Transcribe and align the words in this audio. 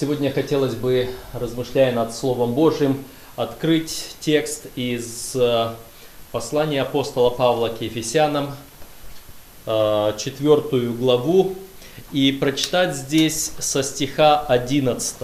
Сегодня 0.00 0.32
хотелось 0.32 0.76
бы, 0.76 1.10
размышляя 1.32 1.92
над 1.92 2.14
Словом 2.14 2.54
Божьим, 2.54 3.04
открыть 3.34 4.14
текст 4.20 4.66
из 4.76 5.34
э, 5.34 5.74
послания 6.30 6.82
апостола 6.82 7.30
Павла 7.30 7.70
к 7.70 7.80
Ефесянам, 7.80 8.54
э, 9.66 10.12
четвертую 10.16 10.94
главу, 10.94 11.56
и 12.12 12.30
прочитать 12.30 12.94
здесь 12.94 13.50
со 13.58 13.82
стиха 13.82 14.38
11. 14.38 15.16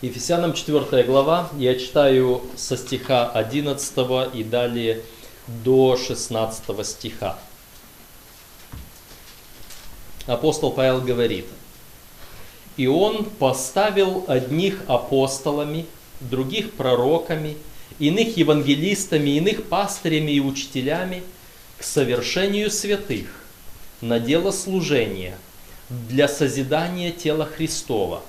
Ефесянам 0.00 0.52
4 0.52 1.04
глава, 1.04 1.50
я 1.58 1.76
читаю 1.76 2.42
со 2.56 2.76
стиха 2.76 3.30
11 3.30 4.34
и 4.34 4.42
далее 4.42 5.02
до 5.46 5.96
16 5.96 6.84
стиха. 6.84 7.38
Апостол 10.26 10.72
Павел 10.72 11.00
говорит, 11.00 11.46
«И 12.76 12.86
он 12.86 13.24
поставил 13.24 14.24
одних 14.28 14.82
апостолами, 14.86 15.86
других 16.20 16.72
пророками, 16.72 17.56
иных 17.98 18.36
евангелистами, 18.36 19.30
иных 19.30 19.64
пастырями 19.64 20.32
и 20.32 20.40
учителями 20.40 21.22
к 21.78 21.84
совершению 21.84 22.70
святых, 22.70 23.28
на 24.00 24.18
дело 24.18 24.50
служения, 24.50 25.36
для 26.08 26.28
созидания 26.28 27.10
тела 27.10 27.44
Христова, 27.44 28.22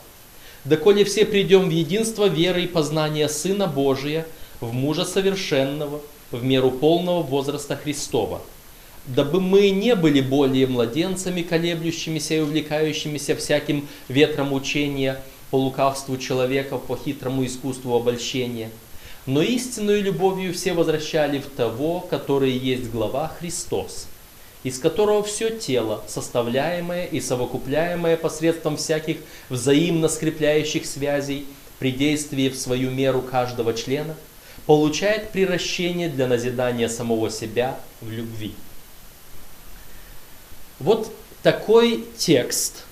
доколе 0.65 1.05
все 1.05 1.25
придем 1.25 1.69
в 1.69 1.71
единство 1.71 2.27
веры 2.27 2.63
и 2.63 2.67
познания 2.67 3.29
Сына 3.29 3.67
Божия, 3.67 4.25
в 4.59 4.73
мужа 4.73 5.05
совершенного, 5.05 6.01
в 6.31 6.43
меру 6.43 6.71
полного 6.71 7.21
возраста 7.21 7.75
Христова, 7.75 8.41
дабы 9.05 9.41
мы 9.41 9.69
не 9.69 9.95
были 9.95 10.21
более 10.21 10.67
младенцами, 10.67 11.41
колеблющимися 11.41 12.35
и 12.35 12.39
увлекающимися 12.39 13.35
всяким 13.35 13.87
ветром 14.07 14.53
учения, 14.53 15.19
по 15.53 15.57
лукавству 15.57 16.17
человека, 16.17 16.79
по 16.79 16.97
хитрому 16.97 17.45
искусству 17.45 17.95
обольщения, 17.95 18.71
но 19.27 19.43
истинную 19.43 20.01
любовью 20.01 20.51
все 20.51 20.73
возвращали 20.73 21.37
в 21.37 21.45
того, 21.45 21.99
который 21.99 22.49
есть 22.49 22.89
глава 22.89 23.31
Христос, 23.39 24.07
из 24.63 24.79
которого 24.79 25.21
все 25.21 25.51
тело, 25.51 26.03
составляемое 26.07 27.05
и 27.05 27.21
совокупляемое 27.21 28.17
посредством 28.17 28.77
всяких 28.77 29.17
взаимно 29.49 30.07
скрепляющих 30.07 30.87
связей, 30.87 31.45
при 31.77 31.91
действии 31.91 32.49
в 32.49 32.55
свою 32.55 32.89
меру 32.89 33.21
каждого 33.21 33.75
члена, 33.75 34.15
получает 34.65 35.29
приращение 35.29 36.09
для 36.09 36.25
назидания 36.25 36.89
самого 36.89 37.29
себя 37.29 37.77
в 38.01 38.09
любви. 38.09 38.53
Вот 40.83 41.09
такой 41.43 42.03
текст, 42.17 42.83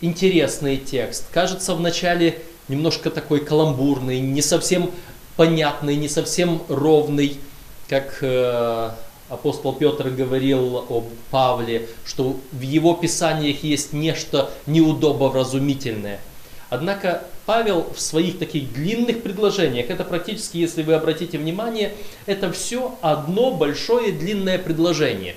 интересный 0.00 0.78
текст, 0.78 1.26
кажется 1.30 1.74
вначале 1.74 2.38
немножко 2.68 3.10
такой 3.10 3.44
каламбурный, 3.44 4.20
не 4.20 4.40
совсем 4.40 4.90
понятный, 5.36 5.96
не 5.96 6.08
совсем 6.08 6.62
ровный, 6.68 7.36
как 7.90 8.20
э, 8.22 8.90
апостол 9.28 9.74
Петр 9.74 10.08
говорил 10.08 10.76
о 10.88 11.04
Павле, 11.30 11.90
что 12.06 12.40
в 12.52 12.60
его 12.62 12.94
писаниях 12.94 13.62
есть 13.62 13.92
нечто 13.92 14.50
неудобовразумительное. 14.64 16.20
Однако 16.70 17.22
Павел 17.44 17.86
в 17.94 18.00
своих 18.00 18.38
таких 18.38 18.72
длинных 18.72 19.22
предложениях, 19.22 19.90
это 19.90 20.04
практически, 20.04 20.56
если 20.56 20.82
вы 20.82 20.94
обратите 20.94 21.36
внимание, 21.36 21.92
это 22.24 22.50
все 22.50 22.96
одно 23.02 23.50
большое 23.50 24.10
длинное 24.10 24.58
предложение, 24.58 25.36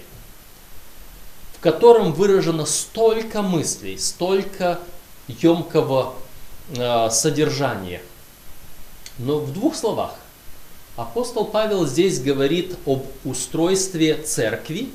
в 1.60 1.62
котором 1.62 2.14
выражено 2.14 2.66
столько 2.66 3.42
мыслей, 3.42 3.98
столько 3.98 4.80
емкого 5.28 6.14
э, 6.70 7.10
содержания. 7.10 8.02
Но 9.18 9.40
в 9.40 9.52
двух 9.52 9.76
словах 9.76 10.16
апостол 10.96 11.44
Павел 11.44 11.86
здесь 11.86 12.22
говорит 12.22 12.78
об 12.86 13.06
устройстве 13.26 14.16
церкви 14.16 14.88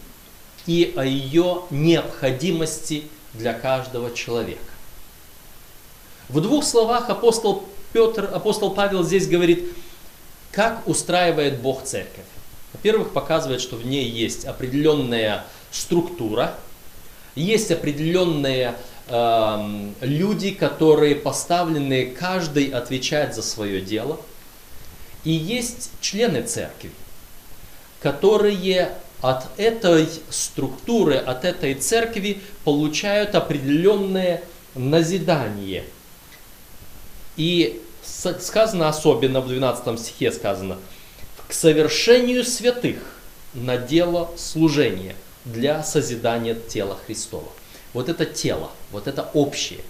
и 0.66 0.94
о 0.96 1.04
ее 1.04 1.64
необходимости 1.68 3.08
для 3.34 3.52
каждого 3.52 4.14
человека. 4.14 4.72
В 6.30 6.40
двух 6.40 6.64
словах 6.64 7.10
апостол 7.10 7.68
Петр, 7.92 8.30
апостол 8.32 8.70
Павел 8.70 9.02
здесь 9.02 9.28
говорит, 9.28 9.76
как 10.50 10.88
устраивает 10.88 11.60
Бог 11.60 11.84
церковь. 11.84 12.24
Во-первых, 12.72 13.12
показывает, 13.12 13.60
что 13.60 13.76
в 13.76 13.84
ней 13.84 14.08
есть 14.08 14.46
определенная 14.46 15.44
структура, 15.74 16.54
есть 17.34 17.70
определенные 17.70 18.76
э, 19.08 19.90
люди, 20.00 20.52
которые 20.52 21.16
поставлены, 21.16 22.06
каждый 22.06 22.68
отвечает 22.68 23.34
за 23.34 23.42
свое 23.42 23.80
дело. 23.80 24.20
И 25.24 25.30
есть 25.30 25.90
члены 26.00 26.42
церкви, 26.42 26.90
которые 28.00 28.92
от 29.20 29.48
этой 29.56 30.08
структуры, 30.30 31.16
от 31.16 31.44
этой 31.44 31.74
церкви 31.74 32.40
получают 32.64 33.34
определенное 33.34 34.42
назидание– 34.74 35.84
и 37.36 37.82
сказано 38.02 38.88
особенно 38.88 39.40
в 39.40 39.48
12 39.48 39.98
стихе 39.98 40.32
сказано, 40.32 40.78
к 41.48 41.52
совершению 41.52 42.44
святых 42.44 42.98
на 43.54 43.76
дело 43.76 44.30
служения 44.36 45.14
для 45.44 45.82
созидания 45.82 46.54
тела 46.54 46.98
Христова. 47.06 47.48
Вот 47.92 48.08
это 48.08 48.24
тело, 48.24 48.70
вот 48.90 49.06
это 49.06 49.30
общее. 49.34 49.80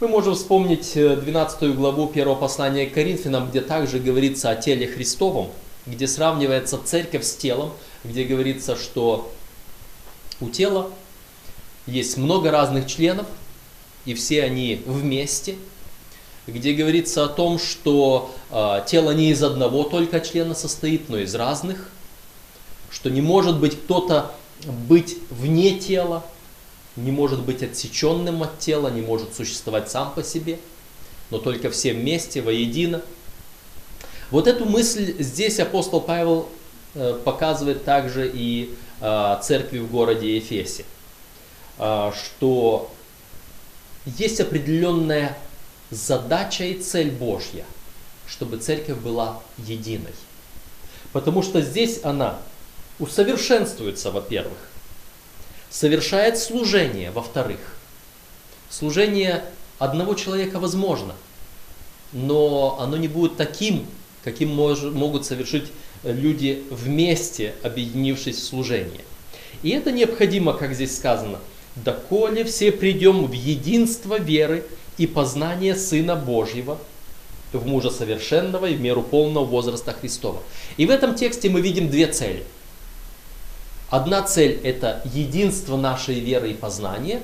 Мы 0.00 0.08
можем 0.08 0.34
вспомнить 0.34 0.92
12 0.94 1.62
э, 1.62 1.68
главу 1.72 2.08
первого 2.08 2.34
послания 2.34 2.86
к 2.86 2.94
Коринфянам, 2.94 3.48
где 3.48 3.60
также 3.60 3.98
говорится 3.98 4.50
о 4.50 4.56
теле 4.56 4.86
Христовом, 4.86 5.50
где 5.86 6.06
сравнивается 6.06 6.78
церковь 6.84 7.24
с 7.24 7.34
телом, 7.36 7.72
где 8.04 8.24
говорится, 8.24 8.76
что 8.76 9.32
у 10.40 10.50
тела 10.50 10.90
есть 11.86 12.16
много 12.16 12.50
разных 12.50 12.86
членов, 12.86 13.26
и 14.04 14.14
все 14.14 14.42
они 14.42 14.82
вместе– 14.86 15.56
где 16.46 16.74
говорится 16.74 17.24
о 17.24 17.28
том, 17.28 17.58
что 17.58 18.34
э, 18.50 18.84
тело 18.86 19.10
не 19.10 19.30
из 19.30 19.42
одного 19.42 19.82
только 19.82 20.20
члена 20.20 20.54
состоит, 20.54 21.08
но 21.08 21.18
из 21.18 21.34
разных, 21.34 21.90
что 22.90 23.10
не 23.10 23.20
может 23.20 23.58
быть 23.58 23.76
кто-то 23.76 24.32
быть 24.64 25.18
вне 25.30 25.78
тела, 25.78 26.24
не 26.96 27.10
может 27.10 27.42
быть 27.42 27.62
отсеченным 27.62 28.42
от 28.42 28.58
тела, 28.58 28.88
не 28.88 29.02
может 29.02 29.34
существовать 29.34 29.90
сам 29.90 30.12
по 30.12 30.22
себе, 30.22 30.58
но 31.30 31.38
только 31.38 31.70
все 31.70 31.92
вместе, 31.92 32.40
воедино. 32.40 33.02
Вот 34.30 34.46
эту 34.46 34.64
мысль 34.64 35.14
здесь 35.18 35.60
апостол 35.60 36.00
Павел 36.00 36.48
э, 36.94 37.18
показывает 37.24 37.84
также 37.84 38.30
и 38.32 38.74
э, 39.00 39.38
церкви 39.42 39.78
в 39.78 39.90
городе 39.90 40.36
Ефесе, 40.36 40.84
э, 41.78 42.12
что 42.14 42.90
есть 44.04 44.40
определенная 44.40 45.36
задача 45.90 46.64
и 46.64 46.80
цель 46.80 47.10
Божья, 47.10 47.64
чтобы 48.26 48.58
церковь 48.58 48.98
была 48.98 49.40
единой. 49.58 50.14
Потому 51.12 51.42
что 51.42 51.60
здесь 51.60 52.00
она 52.02 52.38
усовершенствуется, 52.98 54.10
во-первых, 54.10 54.58
совершает 55.70 56.38
служение, 56.38 57.10
во-вторых. 57.10 57.58
Служение 58.70 59.44
одного 59.78 60.14
человека 60.14 60.58
возможно, 60.58 61.14
но 62.12 62.78
оно 62.80 62.96
не 62.96 63.08
будет 63.08 63.36
таким, 63.36 63.86
каким 64.24 64.54
мож, 64.54 64.82
могут 64.82 65.24
совершить 65.24 65.70
люди 66.02 66.64
вместе, 66.70 67.54
объединившись 67.62 68.36
в 68.36 68.44
служение. 68.44 69.04
И 69.62 69.70
это 69.70 69.92
необходимо, 69.92 70.52
как 70.52 70.74
здесь 70.74 70.96
сказано, 70.96 71.38
доколе 71.76 72.44
все 72.44 72.72
придем 72.72 73.26
в 73.26 73.32
единство 73.32 74.18
веры 74.18 74.64
и 74.98 75.06
познание 75.06 75.76
Сына 75.76 76.16
Божьего, 76.16 76.78
в 77.52 77.66
мужа 77.66 77.90
совершенного 77.90 78.66
и 78.66 78.74
в 78.74 78.80
меру 78.80 79.02
полного 79.02 79.44
возраста 79.44 79.92
Христова. 79.92 80.42
И 80.76 80.86
в 80.86 80.90
этом 80.90 81.14
тексте 81.14 81.48
мы 81.48 81.60
видим 81.60 81.88
две 81.88 82.06
цели. 82.06 82.44
Одна 83.88 84.22
цель– 84.22 84.60
это 84.64 85.00
единство 85.14 85.76
нашей 85.76 86.18
веры 86.18 86.50
и 86.50 86.54
познания, 86.54 87.22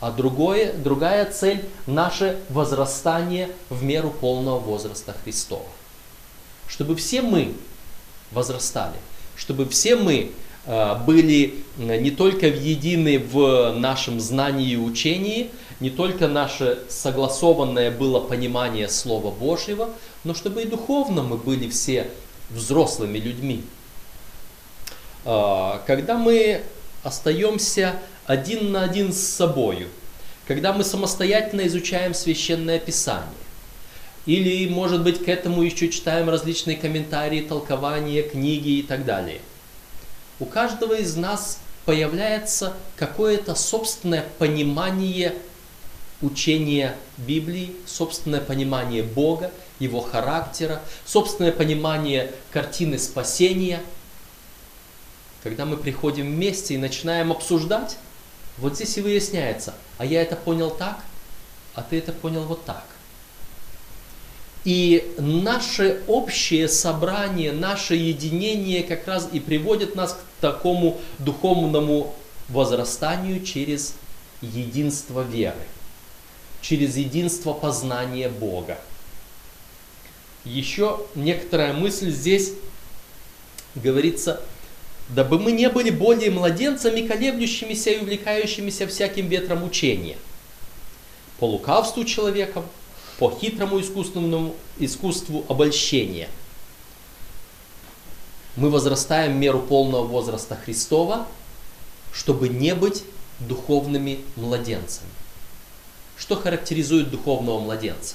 а 0.00 0.10
другое, 0.10 0.72
другая 0.72 1.30
цель– 1.30 1.64
наше 1.86 2.38
возрастание 2.48 3.50
в 3.70 3.84
меру 3.84 4.10
полного 4.10 4.58
возраста 4.58 5.14
Христова. 5.22 5.66
Чтобы 6.66 6.96
все 6.96 7.22
мы 7.22 7.54
возрастали, 8.32 8.96
чтобы 9.36 9.68
все 9.68 9.94
мы 9.94 10.32
э, 10.66 10.94
были 11.06 11.62
не 11.78 12.10
только 12.10 12.48
едины 12.48 13.20
в 13.20 13.72
нашем 13.72 14.18
знании 14.18 14.72
и 14.72 14.76
учении, 14.76 15.50
не 15.78 15.90
только 15.90 16.26
наше 16.26 16.80
согласованное 16.88 17.92
было 17.92 18.18
понимание 18.18 18.88
Слова 18.88 19.30
Божьего, 19.30 19.90
но 20.24 20.34
чтобы 20.34 20.62
и 20.62 20.66
духовно 20.66 21.22
мы 21.22 21.36
были 21.36 21.68
все 21.68 22.10
взрослыми 22.50 23.18
людьми. 23.18 23.62
А, 25.28 25.82
когда 25.88 26.16
мы 26.16 26.62
остаемся 27.02 27.96
один 28.26 28.70
на 28.70 28.84
один 28.84 29.12
с 29.12 29.18
собою, 29.18 29.88
когда 30.46 30.72
мы 30.72 30.84
самостоятельно 30.84 31.66
изучаем 31.66 32.14
священное 32.14 32.78
писание. 32.78 33.26
Или, 34.24 34.68
может 34.68 35.02
быть, 35.02 35.24
к 35.24 35.28
этому 35.28 35.62
еще 35.62 35.88
читаем 35.88 36.30
различные 36.30 36.76
комментарии, 36.76 37.40
толкования, 37.40 38.22
книги 38.22 38.78
и 38.78 38.82
так 38.82 39.04
далее. 39.04 39.40
У 40.38 40.44
каждого 40.44 40.94
из 40.94 41.16
нас 41.16 41.58
появляется 41.84 42.74
какое-то 42.96 43.56
собственное 43.56 44.24
понимание 44.38 45.34
учения 46.22 46.94
Библии, 47.18 47.74
собственное 47.84 48.40
понимание 48.40 49.02
Бога, 49.02 49.50
Его 49.80 50.00
характера, 50.00 50.82
собственное 51.04 51.52
понимание 51.52 52.30
картины 52.52 52.98
спасения. 52.98 53.80
Когда 55.46 55.64
мы 55.64 55.76
приходим 55.76 56.26
вместе 56.26 56.74
и 56.74 56.76
начинаем 56.76 57.30
обсуждать, 57.30 57.98
вот 58.58 58.74
здесь 58.74 58.98
и 58.98 59.00
выясняется, 59.00 59.74
а 59.96 60.04
я 60.04 60.20
это 60.20 60.34
понял 60.34 60.72
так, 60.72 61.04
а 61.72 61.82
ты 61.82 61.98
это 61.98 62.10
понял 62.10 62.42
вот 62.42 62.64
так. 62.64 62.84
И 64.64 65.14
наше 65.18 66.02
общее 66.08 66.66
собрание, 66.66 67.52
наше 67.52 67.94
единение 67.94 68.82
как 68.82 69.06
раз 69.06 69.28
и 69.32 69.38
приводит 69.38 69.94
нас 69.94 70.14
к 70.14 70.40
такому 70.40 71.00
духовному 71.20 72.12
возрастанию 72.48 73.40
через 73.44 73.94
единство 74.42 75.20
веры, 75.20 75.62
через 76.60 76.96
единство 76.96 77.52
познания 77.52 78.28
Бога. 78.30 78.80
Еще 80.44 81.06
некоторая 81.14 81.72
мысль 81.72 82.10
здесь 82.10 82.50
говорится, 83.76 84.42
дабы 85.08 85.38
мы 85.38 85.52
не 85.52 85.68
были 85.68 85.90
более 85.90 86.30
младенцами, 86.30 87.06
колеблющимися 87.06 87.90
и 87.90 87.98
увлекающимися 87.98 88.86
всяким 88.86 89.28
ветром 89.28 89.62
учения, 89.62 90.16
по 91.38 91.44
лукавству 91.44 92.04
человеком, 92.04 92.64
по 93.18 93.30
хитрому 93.30 93.80
искусственному 93.80 94.54
искусству 94.78 95.44
обольщения. 95.48 96.28
Мы 98.56 98.70
возрастаем 98.70 99.34
в 99.34 99.36
меру 99.36 99.60
полного 99.60 100.06
возраста 100.06 100.56
Христова, 100.56 101.26
чтобы 102.12 102.48
не 102.48 102.74
быть 102.74 103.04
духовными 103.38 104.20
младенцами. 104.34 105.10
Что 106.16 106.36
характеризует 106.36 107.10
духовного 107.10 107.60
младенца? 107.60 108.14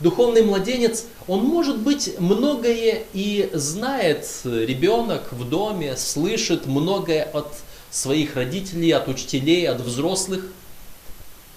Духовный 0.00 0.42
младенец, 0.42 1.04
он 1.28 1.44
может 1.44 1.78
быть 1.78 2.18
многое 2.18 3.04
и 3.12 3.50
знает 3.52 4.26
ребенок 4.44 5.32
в 5.32 5.48
доме, 5.48 5.96
слышит 5.96 6.66
многое 6.66 7.24
от 7.24 7.52
своих 7.90 8.36
родителей, 8.36 8.92
от 8.92 9.08
учителей, 9.08 9.68
от 9.68 9.80
взрослых– 9.80 10.46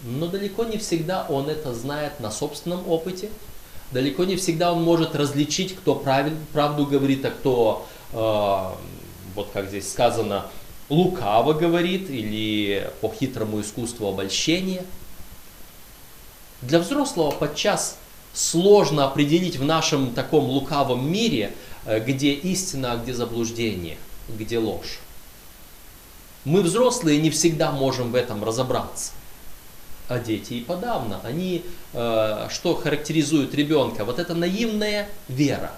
но 0.04 0.28
далеко 0.28 0.66
не 0.66 0.78
всегда 0.78 1.26
он 1.30 1.50
это 1.50 1.74
знает 1.74 2.20
на 2.20 2.30
собственном 2.30 2.88
опыте. 2.90 3.30
Далеко 3.92 4.26
не 4.26 4.36
всегда 4.36 4.74
он 4.74 4.84
может 4.84 5.16
различить, 5.16 5.76
кто 5.76 5.96
правду 5.96 6.86
говорит, 6.86 7.24
а 7.26 7.32
кто, 7.32 7.88
э, 8.12 9.36
вот 9.36 9.50
как 9.54 9.70
здесь 9.70 9.90
сказано, 9.90 10.48
лукаво 10.90 11.54
говорит 11.54 12.10
или 12.10 12.92
по 13.02 13.10
хитрому 13.14 13.62
искусству 13.62 14.08
обольщения. 14.08 14.84
Для 16.62 16.80
взрослого 16.80 17.32
подчас 17.32 17.98
сложно 18.34 19.06
определить 19.06 19.58
в 19.58 19.64
нашем 19.64 20.14
таком 20.14 20.46
лукавом 20.46 21.10
мире, 21.12 21.54
э, 21.86 22.00
где 22.00 22.34
истина, 22.34 22.94
а 22.94 22.98
где 22.98 23.14
заблуждение, 23.14 23.98
где 24.30 24.58
ложь. 24.58 25.00
Мы 26.46 26.62
взрослые 26.62 27.22
не 27.22 27.30
всегда 27.30 27.72
можем 27.72 28.12
в 28.12 28.16
этом 28.16 28.44
разобраться 28.44 29.12
а 30.08 30.20
дети 30.20 30.54
и 30.54 30.62
подавно. 30.62 31.20
Они, 31.24 31.64
э, 31.94 32.48
что 32.52 32.76
характеризует 32.76 33.54
ребенка? 33.56 34.06
Вот 34.06 34.20
это 34.20 34.34
наивная 34.34 35.10
вера, 35.28 35.72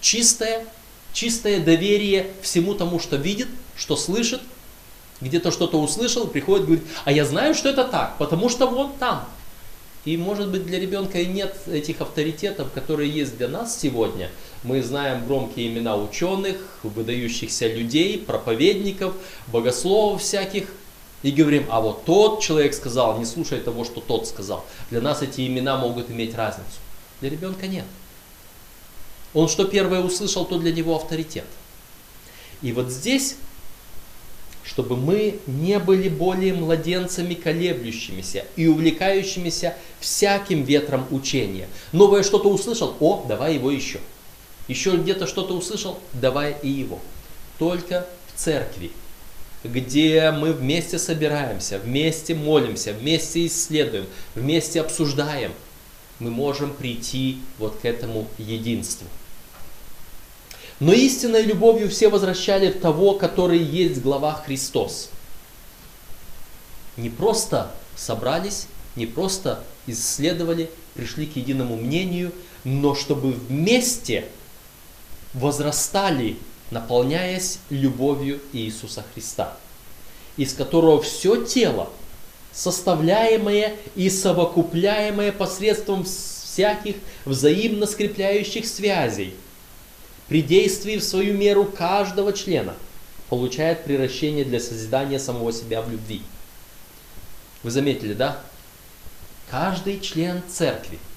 чистое, 0.00 0.66
чистое 1.12 1.60
доверие 1.60 2.28
всему 2.42 2.74
тому, 2.74 2.98
что 2.98 3.16
видит, 3.16 3.48
что 3.76 3.96
слышит, 3.96 4.40
где-то 5.20 5.52
что-то 5.52 5.80
услышал, 5.80 6.26
приходит, 6.26 6.66
говорит, 6.66 6.84
а 7.04 7.12
я 7.12 7.24
знаю, 7.24 7.54
что 7.54 7.68
это 7.68 7.84
так, 7.84 8.16
потому 8.18 8.48
что 8.48 8.66
вот 8.66 8.98
там. 8.98 9.28
И 10.04 10.16
может 10.16 10.50
быть 10.50 10.66
для 10.66 10.80
ребенка 10.80 11.20
и 11.20 11.26
нет 11.26 11.56
этих 11.68 12.00
авторитетов, 12.00 12.72
которые 12.72 13.08
есть 13.08 13.36
для 13.36 13.48
нас 13.48 13.78
сегодня. 13.78 14.30
Мы 14.64 14.82
знаем 14.82 15.26
громкие 15.26 15.68
имена 15.68 15.96
ученых, 15.96 16.56
выдающихся 16.82 17.68
людей, 17.68 18.18
проповедников, 18.18 19.14
богословов 19.48 20.22
всяких– 20.22 20.66
и 21.22 21.30
говорим, 21.30 21.66
а 21.70 21.80
вот 21.80 22.04
тот 22.04 22.40
человек 22.40 22.74
сказал, 22.74 23.18
не 23.18 23.24
слушай 23.24 23.60
того, 23.60 23.84
что 23.84 24.00
тот 24.00 24.26
сказал. 24.26 24.64
Для 24.90 25.00
нас 25.00 25.22
эти 25.22 25.46
имена 25.46 25.76
могут 25.76 26.10
иметь 26.10 26.34
разницу. 26.34 26.80
Для 27.20 27.30
ребенка 27.30 27.68
нет. 27.68 27.84
Он 29.32 29.48
что 29.48 29.64
первое 29.64 30.00
услышал, 30.00 30.44
то 30.44 30.58
для 30.58 30.72
него 30.72 30.96
авторитет. 30.96 31.46
И 32.60 32.72
вот 32.72 32.90
здесь, 32.90 33.36
чтобы 34.64 34.96
мы 34.96 35.38
не 35.46 35.78
были 35.78 36.08
более 36.08 36.54
младенцами 36.54 37.34
колеблющимися 37.34 38.44
и 38.56 38.66
увлекающимися 38.66 39.76
всяким 40.00 40.64
ветром 40.64 41.06
учения. 41.10 41.68
Новое 41.92 42.22
что-то 42.22 42.48
услышал, 42.48 42.94
о, 43.00 43.24
давай 43.28 43.54
его 43.54 43.70
еще. 43.70 44.00
Еще 44.68 44.96
где-то 44.96 45.26
что-то 45.26 45.54
услышал, 45.54 45.98
давай 46.12 46.56
и 46.62 46.68
его. 46.68 47.00
Только 47.58 48.06
в 48.32 48.38
церкви 48.38 48.92
где 49.64 50.30
мы 50.32 50.52
вместе 50.52 50.98
собираемся, 50.98 51.78
вместе 51.78 52.34
молимся, 52.34 52.92
вместе 52.92 53.46
исследуем, 53.46 54.06
вместе 54.34 54.80
обсуждаем, 54.80 55.52
мы 56.18 56.30
можем 56.30 56.72
прийти 56.72 57.38
вот 57.58 57.76
к 57.80 57.84
этому 57.84 58.26
единству. 58.38 59.06
Но 60.82 60.92
истинной 60.92 61.42
любовью 61.42 61.88
все 61.88 62.08
возвращали 62.08 62.72
в 62.72 62.80
того, 62.80 63.14
который 63.14 63.62
есть 63.62 64.02
глава 64.02 64.34
Христос. 64.34 65.10
Не 66.96 67.08
просто 67.08 67.70
собрались, 67.94 68.66
не 68.96 69.06
просто 69.06 69.62
исследовали, 69.86 70.68
пришли 70.94 71.26
к 71.26 71.36
единому 71.36 71.76
мнению, 71.76 72.32
но 72.64 72.96
чтобы 72.96 73.30
вместе 73.30 74.24
возрастали 75.34 76.36
наполняясь 76.72 77.60
любовью 77.70 78.40
Иисуса 78.52 79.04
Христа, 79.14 79.56
из 80.36 80.52
которого 80.52 81.00
все 81.00 81.44
тело, 81.44 81.90
составляемое 82.50 83.76
и 83.94 84.10
совокупляемое 84.10 85.30
посредством 85.30 86.02
всяких 86.02 86.96
взаимно 87.24 87.86
скрепляющих 87.86 88.66
связей, 88.66 89.36
при 90.28 90.42
действии 90.42 90.96
в 90.96 91.04
свою 91.04 91.34
меру 91.34 91.64
каждого 91.64 92.32
члена, 92.32 92.74
получает 93.28 93.84
превращение 93.84 94.44
для 94.44 94.60
созидания 94.60 95.18
самого 95.18 95.52
себя 95.52 95.82
в 95.82 95.90
любви. 95.90 96.22
Вы 97.62 97.70
заметили, 97.70 98.14
да? 98.14 98.40
Каждый 99.50 100.00
член 100.00 100.42
церкви– 100.50 100.98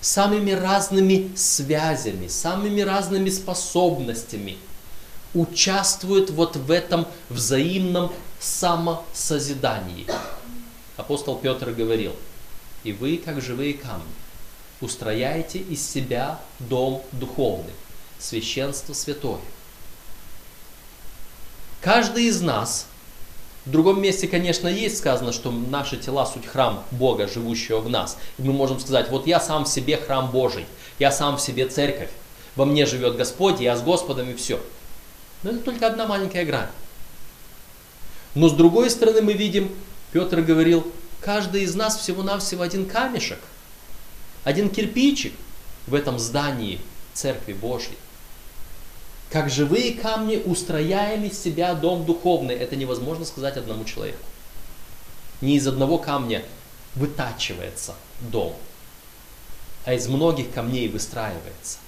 самыми 0.00 0.52
разными 0.52 1.30
связями, 1.36 2.28
самыми 2.28 2.80
разными 2.82 3.30
способностями 3.30 4.58
участвует 5.34 6.30
вот 6.30 6.56
в 6.56 6.70
этом 6.70 7.06
взаимном 7.28 8.12
самосозидании. 8.40 10.06
Апостол 10.96 11.36
Петр 11.36 11.70
говорил, 11.70 12.12
и 12.84 12.92
вы, 12.92 13.20
как 13.22 13.40
живые 13.40 13.74
камни, 13.74 14.06
устрояете 14.80 15.58
из 15.58 15.86
себя 15.86 16.40
дом 16.60 17.02
духовный, 17.12 17.72
священство 18.18 18.92
святое. 18.92 19.40
Каждый 21.80 22.24
из 22.24 22.40
нас– 22.40 22.86
в 23.68 23.70
другом 23.70 24.00
месте, 24.00 24.26
конечно, 24.26 24.66
есть 24.66 24.96
сказано, 24.96 25.30
что 25.30 25.50
наши 25.50 25.98
тела 25.98 26.24
суть 26.24 26.46
храм 26.46 26.82
Бога, 26.90 27.28
живущего 27.28 27.80
в 27.80 27.90
нас. 27.90 28.16
И 28.38 28.42
мы 28.42 28.54
можем 28.54 28.80
сказать, 28.80 29.10
вот 29.10 29.26
я 29.26 29.40
сам 29.40 29.66
в 29.66 29.68
себе 29.68 29.98
храм 29.98 30.30
Божий, 30.30 30.64
я 30.98 31.12
сам 31.12 31.36
в 31.36 31.40
себе 31.42 31.68
церковь, 31.68 32.08
во 32.56 32.64
мне 32.64 32.86
живет 32.86 33.18
Господь, 33.18 33.60
я 33.60 33.76
с 33.76 33.82
Господом 33.82 34.30
и 34.30 34.34
все. 34.34 34.58
Но 35.42 35.50
это 35.50 35.58
только 35.58 35.86
одна 35.86 36.06
маленькая 36.06 36.46
грань. 36.46 36.70
Но 38.34 38.48
с 38.48 38.54
другой 38.54 38.88
стороны 38.88 39.20
мы 39.20 39.34
видим, 39.34 39.70
Петр 40.12 40.40
говорил, 40.40 40.90
каждый 41.20 41.64
из 41.64 41.74
нас 41.74 41.98
всего-навсего 41.98 42.62
один 42.62 42.86
камешек, 42.86 43.40
один 44.44 44.70
кирпичик 44.70 45.34
в 45.86 45.94
этом 45.94 46.18
здании 46.18 46.80
Церкви 47.12 47.52
Божьей. 47.52 47.98
Как 49.30 49.50
живые 49.50 49.92
камни 49.92 50.36
устрояем 50.36 51.24
из 51.24 51.38
себя 51.40 51.74
дом 51.74 52.06
духовный. 52.06 52.54
Это 52.54 52.76
невозможно 52.76 53.26
сказать 53.26 53.56
одному 53.56 53.84
человеку. 53.84 54.24
Не 55.40 55.56
из 55.56 55.66
одного 55.66 55.98
камня 55.98 56.42
вытачивается 56.94 57.94
дом, 58.20 58.56
а 59.84 59.92
из 59.92 60.08
многих 60.08 60.52
камней 60.52 60.88
выстраивается. 60.88 61.78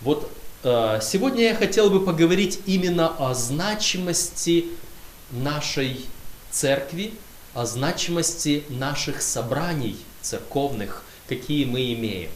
Вот 0.00 0.30
э, 0.62 0.98
сегодня 1.02 1.44
я 1.44 1.54
хотел 1.54 1.90
бы 1.90 2.04
поговорить 2.04 2.60
именно 2.64 3.08
о 3.08 3.34
значимости 3.34 4.66
нашей 5.30 6.06
церкви, 6.50 7.12
о 7.54 7.66
значимости 7.66 8.64
наших 8.70 9.20
собраний 9.20 9.98
церковных, 10.22 11.04
какие 11.28 11.66
мы 11.66 11.92
имеем. 11.92 12.30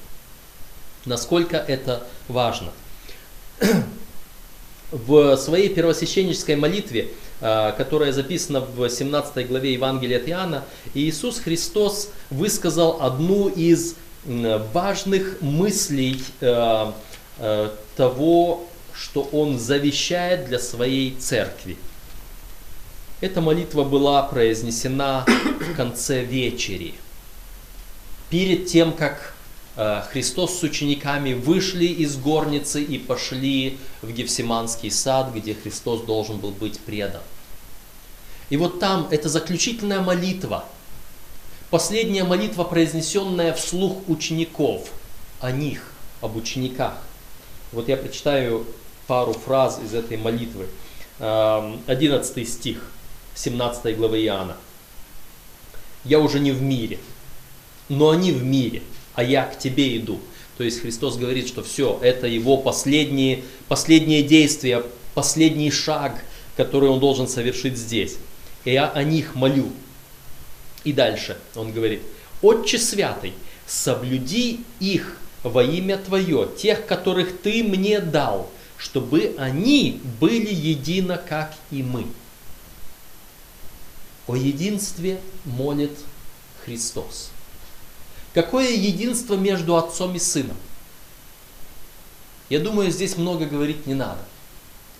Насколько 1.06 1.56
это 1.56 2.06
важно. 2.28 2.70
В 4.90 5.36
своей 5.36 5.68
первосвященнической 5.68 6.56
молитве, 6.56 7.08
а, 7.40 7.72
которая 7.72 8.12
записана 8.12 8.60
в 8.60 8.88
17 8.88 9.46
главе 9.46 9.74
Евангелия 9.74 10.18
от 10.18 10.28
Иоанна, 10.28 10.64
Иисус 10.94 11.38
Христос 11.38 12.10
высказал 12.30 13.00
одну 13.00 13.48
из 13.48 13.94
важных 14.24 15.40
мыслей 15.40 16.22
а, 16.40 16.94
а, 17.38 17.72
того, 17.96 18.66
что 18.92 19.22
Он 19.32 19.58
завещает 19.58 20.46
для 20.46 20.58
своей 20.58 21.14
церкви. 21.16 21.76
Эта 23.20 23.40
молитва 23.40 23.84
была 23.84 24.22
произнесена 24.22 25.24
в 25.26 25.76
конце 25.76 26.24
вечери, 26.24 26.94
перед 28.30 28.66
тем, 28.66 28.92
как 28.92 29.34
Христос 30.12 30.58
с 30.58 30.62
учениками 30.62 31.32
вышли 31.32 31.86
из 31.86 32.16
горницы 32.16 32.82
и 32.82 32.98
пошли 32.98 33.78
в 34.02 34.12
Гефсиманский 34.12 34.90
сад, 34.90 35.32
где 35.34 35.54
Христос 35.54 36.02
должен 36.02 36.38
был 36.38 36.50
быть 36.50 36.78
предан. 36.80 37.22
И 38.50 38.56
вот 38.56 38.80
там 38.80 39.08
это 39.10 39.28
заключительная 39.28 40.00
молитва, 40.00 40.64
последняя 41.70 42.24
молитва, 42.24 42.64
произнесенная 42.64 43.54
вслух 43.54 44.08
учеников, 44.08 44.90
о 45.40 45.50
них, 45.50 45.92
об 46.20 46.36
учениках. 46.36 46.98
Вот 47.72 47.88
я 47.88 47.96
прочитаю 47.96 48.66
пару 49.06 49.32
фраз 49.32 49.80
из 49.82 49.94
этой 49.94 50.16
молитвы. 50.16 50.66
11 51.18 52.36
эм, 52.36 52.46
стих 52.46 52.90
17 53.34 53.96
главы 53.96 54.22
Иоанна. 54.24 54.56
«Я 56.04 56.18
уже 56.18 56.40
не 56.40 56.52
в 56.52 56.60
мире, 56.60 56.98
но 57.88 58.10
они 58.10 58.32
в 58.32 58.42
мире, 58.42 58.82
а 59.20 59.22
я 59.22 59.44
к 59.44 59.58
тебе 59.58 59.98
иду. 59.98 60.18
То 60.56 60.64
есть 60.64 60.80
Христос 60.80 61.18
говорит, 61.18 61.46
что 61.46 61.62
все, 61.62 61.98
это 62.00 62.26
его 62.26 62.56
последние, 62.56 63.42
последние 63.68 64.22
действия, 64.22 64.82
последний 65.12 65.70
шаг, 65.70 66.24
который 66.56 66.88
он 66.88 67.00
должен 67.00 67.28
совершить 67.28 67.76
здесь. 67.76 68.16
И 68.64 68.72
я 68.72 68.88
о 68.88 69.04
них 69.04 69.34
молю. 69.34 69.68
И 70.84 70.94
дальше 70.94 71.36
он 71.54 71.70
говорит, 71.72 72.00
Отче 72.40 72.78
Святый, 72.78 73.34
соблюди 73.66 74.60
их 74.80 75.18
во 75.42 75.62
имя 75.62 75.98
Твое, 75.98 76.48
тех, 76.56 76.86
которых 76.86 77.42
Ты 77.42 77.62
мне 77.62 78.00
дал, 78.00 78.50
чтобы 78.78 79.34
они 79.36 80.00
были 80.18 80.50
едино, 80.50 81.22
как 81.28 81.54
и 81.70 81.82
мы. 81.82 82.06
О 84.26 84.34
единстве 84.34 85.20
молит 85.44 85.92
Христос. 86.64 87.32
Какое 88.34 88.70
единство 88.70 89.34
между 89.34 89.76
отцом 89.76 90.14
и 90.14 90.18
сыном? 90.18 90.56
Я 92.48 92.60
думаю, 92.60 92.90
здесь 92.90 93.16
много 93.16 93.46
говорить 93.46 93.86
не 93.86 93.94
надо. 93.94 94.20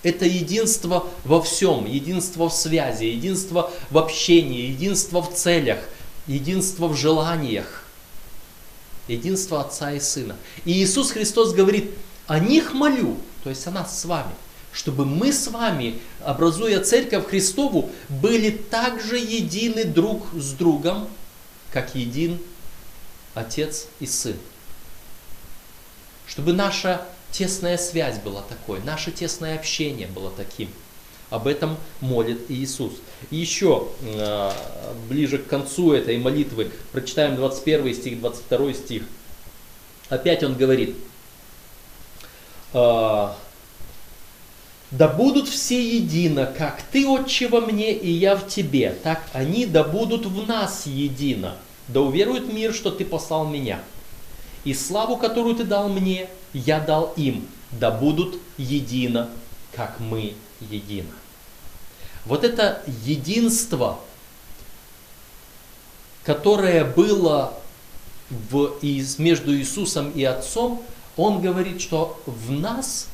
Это 0.02 0.24
единство 0.24 1.06
во 1.24 1.42
всем, 1.42 1.84
единство 1.84 2.48
в 2.48 2.52
связи, 2.52 3.04
единство 3.04 3.70
в 3.90 3.98
общении, 3.98 4.70
единство 4.70 5.20
в 5.22 5.34
целях, 5.34 5.78
единство 6.26 6.88
в 6.88 6.96
желаниях, 6.96 7.84
единство 9.08 9.60
Отца 9.60 9.92
и 9.92 10.00
Сына. 10.00 10.36
И 10.64 10.72
Иисус 10.72 11.10
Христос 11.10 11.52
говорит, 11.52 11.90
о 12.26 12.38
них 12.38 12.72
молю, 12.72 13.16
то 13.42 13.50
есть 13.50 13.66
о 13.66 13.70
нас 13.70 14.00
с 14.00 14.04
вами, 14.06 14.32
чтобы 14.72 15.04
мы 15.04 15.32
с 15.32 15.48
вами, 15.48 15.98
образуя 16.24 16.82
Церковь 16.82 17.28
Христову, 17.28 17.90
были 18.08 18.50
также 18.50 19.18
едины 19.18 19.84
друг 19.84 20.26
с 20.32 20.52
другом, 20.52 21.08
как 21.72 21.94
един 21.94 22.38
Отец 23.34 23.86
и 24.00 24.06
Сын. 24.06 24.36
Чтобы 26.26 26.52
наша 26.52 27.02
тесная 27.30 27.76
связь 27.76 28.18
была 28.18 28.42
такой, 28.42 28.80
наше 28.82 29.10
тесное 29.10 29.56
общение 29.56 30.06
было 30.06 30.30
таким. 30.30 30.68
Об 31.30 31.46
этом 31.46 31.76
молит 32.00 32.50
Иисус. 32.50 32.94
И 33.30 33.36
еще 33.36 33.88
э, 34.02 34.52
ближе 35.08 35.38
к 35.38 35.46
концу 35.46 35.92
этой 35.92 36.18
молитвы 36.18 36.72
прочитаем 36.90 37.36
21 37.36 37.94
стих, 37.94 38.20
22 38.20 38.74
стих. 38.74 39.02
Опять 40.08 40.42
он 40.42 40.54
говорит, 40.54 40.96
э, 42.72 43.28
да 44.90 45.06
будут 45.06 45.48
все 45.48 45.98
едино, 45.98 46.52
как 46.58 46.82
ты, 46.90 47.06
Отче, 47.06 47.46
во 47.46 47.60
мне, 47.60 47.92
и 47.92 48.10
я 48.10 48.34
в 48.34 48.48
тебе, 48.48 48.96
так 49.04 49.22
они 49.32 49.66
да 49.66 49.84
будут 49.84 50.26
в 50.26 50.46
нас 50.48 50.86
едино, 50.86 51.56
да 51.92 52.00
уверует 52.00 52.52
мир, 52.52 52.72
что 52.72 52.90
ты 52.90 53.04
послал 53.04 53.46
меня. 53.46 53.82
И 54.64 54.74
славу, 54.74 55.16
которую 55.16 55.54
ты 55.54 55.64
дал 55.64 55.88
мне, 55.88 56.28
я 56.52 56.80
дал 56.80 57.12
им, 57.16 57.46
да 57.72 57.90
будут 57.90 58.38
едино, 58.58 59.30
как 59.74 59.98
мы 60.00 60.34
едино. 60.60 61.10
Вот 62.26 62.44
это 62.44 62.82
единство, 63.04 63.98
которое 66.24 66.84
было 66.84 67.54
в, 68.28 68.76
из, 68.82 69.18
между 69.18 69.56
Иисусом 69.56 70.10
и 70.10 70.22
Отцом, 70.22 70.82
он 71.16 71.40
говорит, 71.40 71.80
что 71.80 72.20
в 72.26 72.52
нас 72.52 73.08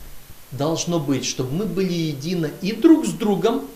должно 0.51 0.99
быть, 0.99 1.25
чтобы 1.25 1.53
мы 1.53 1.65
были 1.65 1.93
едины 1.93 2.53
и 2.63 2.73
друг 2.73 3.07
с 3.07 3.11
другом, 3.11 3.67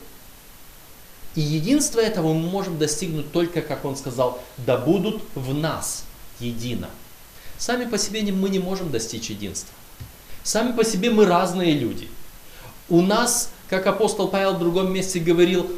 и 1.36 1.40
единство 1.40 2.00
этого 2.00 2.32
мы 2.32 2.48
можем 2.48 2.78
достигнуть 2.78 3.30
только, 3.32 3.62
как 3.62 3.84
он 3.84 3.96
сказал, 3.96 4.40
да 4.58 4.76
будут 4.76 5.22
в 5.34 5.54
нас 5.54 6.04
едино. 6.40 6.90
Сами 7.56 7.84
по 7.84 7.98
себе 7.98 8.22
мы 8.32 8.48
не 8.48 8.58
можем 8.58 8.90
достичь 8.90 9.30
единства. 9.30 9.72
Сами 10.42 10.72
по 10.72 10.84
себе 10.84 11.10
мы 11.10 11.26
разные 11.26 11.74
люди. 11.74 12.08
У 12.88 13.02
нас, 13.02 13.52
как 13.68 13.86
апостол 13.86 14.28
Павел 14.28 14.54
в 14.54 14.58
другом 14.58 14.92
месте 14.92 15.20
говорил, 15.20 15.70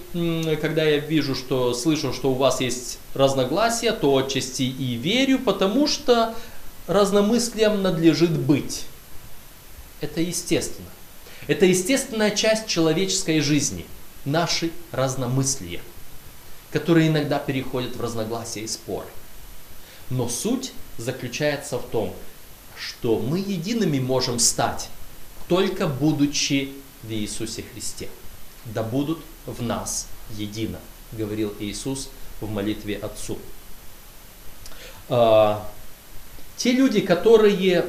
когда 0.60 0.84
я 0.84 0.98
вижу, 0.98 1.34
что 1.34 1.74
слышу, 1.74 2.14
что 2.14 2.30
у 2.30 2.34
вас 2.34 2.60
есть 2.60 2.98
разногласия, 3.12 3.92
то 3.92 4.16
отчасти 4.16 4.62
и 4.62 4.94
верю, 4.94 5.38
потому 5.40 5.86
что 5.86 6.34
разномыслием 6.86 7.82
надлежит 7.82 8.30
быть. 8.30 8.84
Это 10.00 10.22
естественно. 10.22 10.88
Это 11.48 11.66
естественная 11.66 12.30
часть 12.30 12.66
человеческой 12.68 13.40
жизни– 13.40 13.84
наши 14.24 14.70
разномыслия, 14.90 15.80
которые 16.70 17.08
иногда 17.08 17.38
переходят 17.38 17.96
в 17.96 18.00
разногласия 18.00 18.60
и 18.60 18.66
споры. 18.66 19.06
Но 20.10 20.28
суть 20.28 20.72
заключается 20.98 21.78
в 21.78 21.84
том, 21.88 22.14
что 22.76 23.18
мы 23.18 23.38
едиными 23.38 23.98
можем 23.98 24.38
стать, 24.38 24.88
только 25.48 25.86
будучи 25.86 26.72
в 27.02 27.10
Иисусе 27.10 27.62
Христе. 27.72 28.08
Да 28.66 28.82
будут 28.82 29.18
в 29.46 29.62
нас 29.62 30.06
едино, 30.30 30.78
говорил 31.12 31.54
Иисус 31.58 32.08
в 32.40 32.50
молитве 32.50 32.96
Отцу. 32.96 33.38
А, 35.08 35.68
те 36.56 36.72
люди, 36.72 37.00
которые 37.00 37.86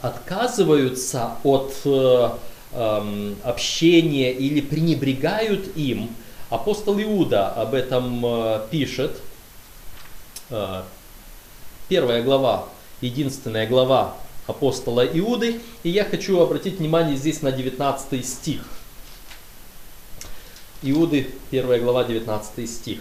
отказываются 0.00 1.36
от 1.42 1.74
э, 1.84 2.30
Эм, 2.72 3.36
общение 3.44 4.30
или 4.30 4.60
пренебрегают 4.60 5.74
им. 5.74 6.10
Апостол 6.50 7.00
Иуда 7.00 7.48
об 7.48 7.72
этом 7.72 8.24
э, 8.24 8.66
пишет. 8.70 9.22
Э, 10.50 10.82
первая 11.88 12.22
глава, 12.22 12.68
единственная 13.00 13.66
глава 13.66 14.16
апостола 14.46 15.06
Иуды. 15.06 15.62
И 15.82 15.88
я 15.88 16.04
хочу 16.04 16.40
обратить 16.40 16.78
внимание 16.78 17.16
здесь 17.16 17.40
на 17.40 17.52
19 17.52 18.26
стих. 18.26 18.68
Иуды, 20.82 21.30
первая 21.50 21.80
глава, 21.80 22.04
19 22.04 22.70
стих. 22.70 23.00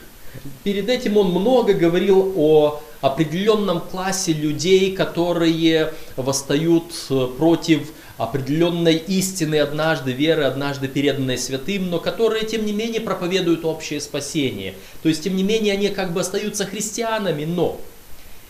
Перед 0.63 0.89
этим 0.89 1.17
он 1.17 1.32
много 1.32 1.74
говорил 1.74 2.34
о 2.36 2.82
определенном 3.01 3.82
классе 3.82 4.34
людей, 4.34 4.96
которые 4.96 5.94
восстают 6.15 6.94
э, 7.10 7.27
против 7.38 7.91
определенной 8.17 8.98
истины 8.98 9.60
однажды, 9.60 10.12
веры 10.12 10.44
однажды 10.44 10.88
переданной 10.88 11.38
святым, 11.38 11.89
но 11.89 12.00
которые, 12.00 12.46
тем 12.46 12.65
не 12.65 12.74
менее, 12.74 13.00
проповедуют 13.00 13.63
общее 13.65 14.01
спасение. 14.01 14.74
То 15.03 15.10
есть, 15.10 15.24
тем 15.24 15.36
не 15.36 15.44
менее, 15.44 15.74
они 15.74 15.89
как 15.89 16.13
бы 16.13 16.22
остаются 16.22 16.65
христианами, 16.65 17.46
но... 17.46 17.79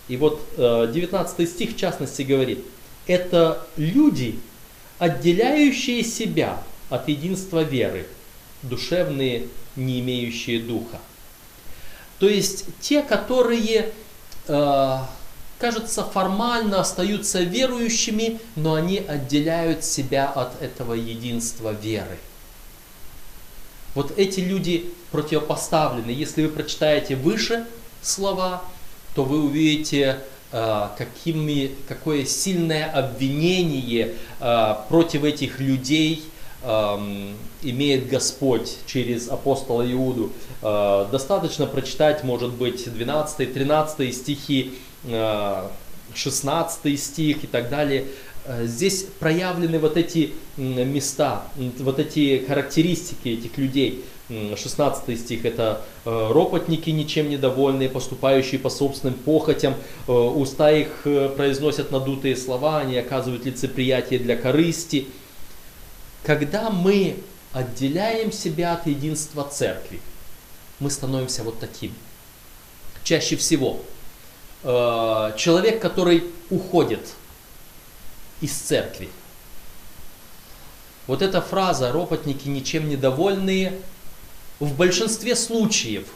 И 0.07 0.15
вот 0.15 0.41
19 0.55 1.39
э, 1.39 1.45
стих 1.45 1.71
в 1.71 1.77
частности 1.77 2.21
говорит, 2.21 2.63
это 3.07 3.67
люди, 3.75 4.39
отделяющие 4.99 6.03
себя 6.03 6.63
от 6.89 7.09
единства 7.09 7.61
веры, 7.61 8.07
душевные, 8.63 9.47
не 9.75 9.99
имеющие 9.99 10.61
духа. 10.61 10.99
То 12.19 12.27
есть 12.27 12.65
те, 12.81 13.03
которые 13.03 13.91
э, 14.47 14.97
кажется, 15.59 16.03
формально 16.03 16.81
остаются 16.81 17.41
верующими, 17.41 18.39
но 18.55 18.75
они 18.75 18.99
отделяют 18.99 19.83
себя 19.83 20.29
от 20.29 20.61
этого 20.61 20.93
единства 20.93 21.71
веры. 21.71 22.17
Вот 23.95 24.13
эти 24.17 24.41
люди 24.41 24.91
противопоставлены. 25.11 26.11
Если 26.11 26.43
вы 26.45 26.49
прочитаете 26.49 27.15
выше 27.15 27.65
слова, 28.01 28.61
то 29.15 29.23
вы 29.23 29.43
увидите, 29.43 30.19
э, 30.51 30.87
какими, 30.97 31.71
какое 31.87 32.25
сильное 32.25 32.91
обвинение 32.91 34.13
э, 34.39 34.75
против 34.89 35.23
этих 35.23 35.59
людей 35.59 36.23
эм, 36.63 37.35
имеет 37.63 38.07
Господь 38.07 38.77
через 38.85 39.29
апостола 39.29 39.89
Иуду. 39.91 40.31
Э, 40.61 41.05
достаточно 41.11 41.65
прочитать, 41.65 42.23
может 42.23 42.51
быть, 42.51 42.87
12-13 42.87 44.11
стихи, 44.11 44.73
16 46.13 46.99
стих 46.99 47.43
и 47.43 47.47
так 47.47 47.69
далее. 47.69 48.05
Здесь 48.63 49.05
проявлены 49.19 49.77
вот 49.77 49.97
эти 49.97 50.33
места, 50.57 51.43
вот 51.79 51.99
эти 51.99 52.45
характеристики 52.47 53.29
этих 53.29 53.57
людей. 53.57 54.03
16 54.29 55.19
стих 55.19 55.45
это 55.45 55.81
э, 56.03 56.31
ропотники, 56.31 56.89
ничем 56.89 57.29
недовольные, 57.29 57.89
поступающие 57.89 58.59
по 58.59 58.69
собственным 58.69 59.15
похотям, 59.15 59.75
э, 60.07 60.11
уста 60.11 60.69
их 60.71 60.89
э, 61.05 61.29
произносят 61.29 61.91
надутые 61.91 62.35
слова, 62.35 62.79
они 62.79 62.97
оказывают 62.97 63.45
лицеприятие 63.45 64.19
для 64.19 64.35
корысти. 64.35 65.07
Когда 66.23 66.69
мы 66.69 67.15
отделяем 67.53 68.33
себя 68.33 68.73
от 68.73 68.87
единства 68.87 69.47
церкви, 69.49 70.01
мы 70.79 70.89
становимся 70.89 71.43
вот 71.43 71.59
таким. 71.59 71.93
Чаще 73.03 73.35
всего 73.35 73.81
человек, 74.63 75.81
который 75.81 76.23
уходит 76.49 77.13
из 78.41 78.53
церкви. 78.53 79.09
Вот 81.05 81.21
эта 81.21 81.41
фраза 81.41 81.91
«ропотники 81.91 82.47
ничем 82.49 82.89
недовольные» 82.89 83.79
в 84.59 84.75
большинстве 84.75 85.35
случаев 85.35 86.07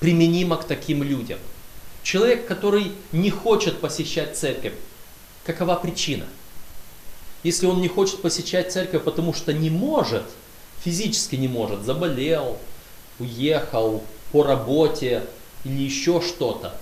применима 0.00 0.56
к 0.56 0.64
таким 0.64 1.02
людям. 1.02 1.38
Человек, 2.02 2.46
который 2.46 2.92
не 3.12 3.30
хочет 3.30 3.80
посещать 3.80 4.36
церковь, 4.36 4.72
какова 5.44 5.76
причина? 5.76 6.26
Если 7.42 7.66
он 7.66 7.80
не 7.80 7.88
хочет 7.88 8.22
посещать 8.22 8.72
церковь, 8.72 9.04
потому 9.04 9.32
что 9.34 9.52
не 9.52 9.70
может, 9.70 10.24
физически 10.82 11.36
не 11.36 11.48
может, 11.48 11.82
заболел, 11.82 12.58
уехал 13.18 14.02
по 14.32 14.42
работе 14.42 15.24
или 15.64 15.82
еще 15.82 16.20
что-то. 16.20 16.74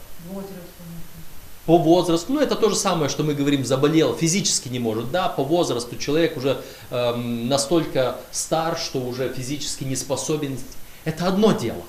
По 1.66 1.78
возрасту, 1.78 2.32
ну 2.32 2.40
это 2.40 2.54
то 2.54 2.70
же 2.70 2.76
самое, 2.76 3.10
что 3.10 3.24
мы 3.24 3.34
говорим, 3.34 3.64
заболел, 3.64 4.14
физически 4.14 4.68
не 4.68 4.78
может, 4.78 5.10
да, 5.10 5.28
по 5.28 5.42
возрасту 5.42 5.96
человек 5.96 6.36
уже 6.36 6.62
эм, 6.90 7.48
настолько 7.48 8.20
стар, 8.30 8.78
что 8.78 9.00
уже 9.00 9.32
физически 9.32 9.82
не 9.82 9.96
способен, 9.96 10.58
это 11.04 11.26
одно 11.26 11.52
дело. 11.52 11.82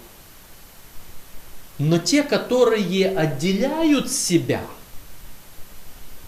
Но 1.77 1.99
те, 1.99 2.23
которые 2.23 3.15
отделяют 3.15 4.11
себя, 4.11 4.61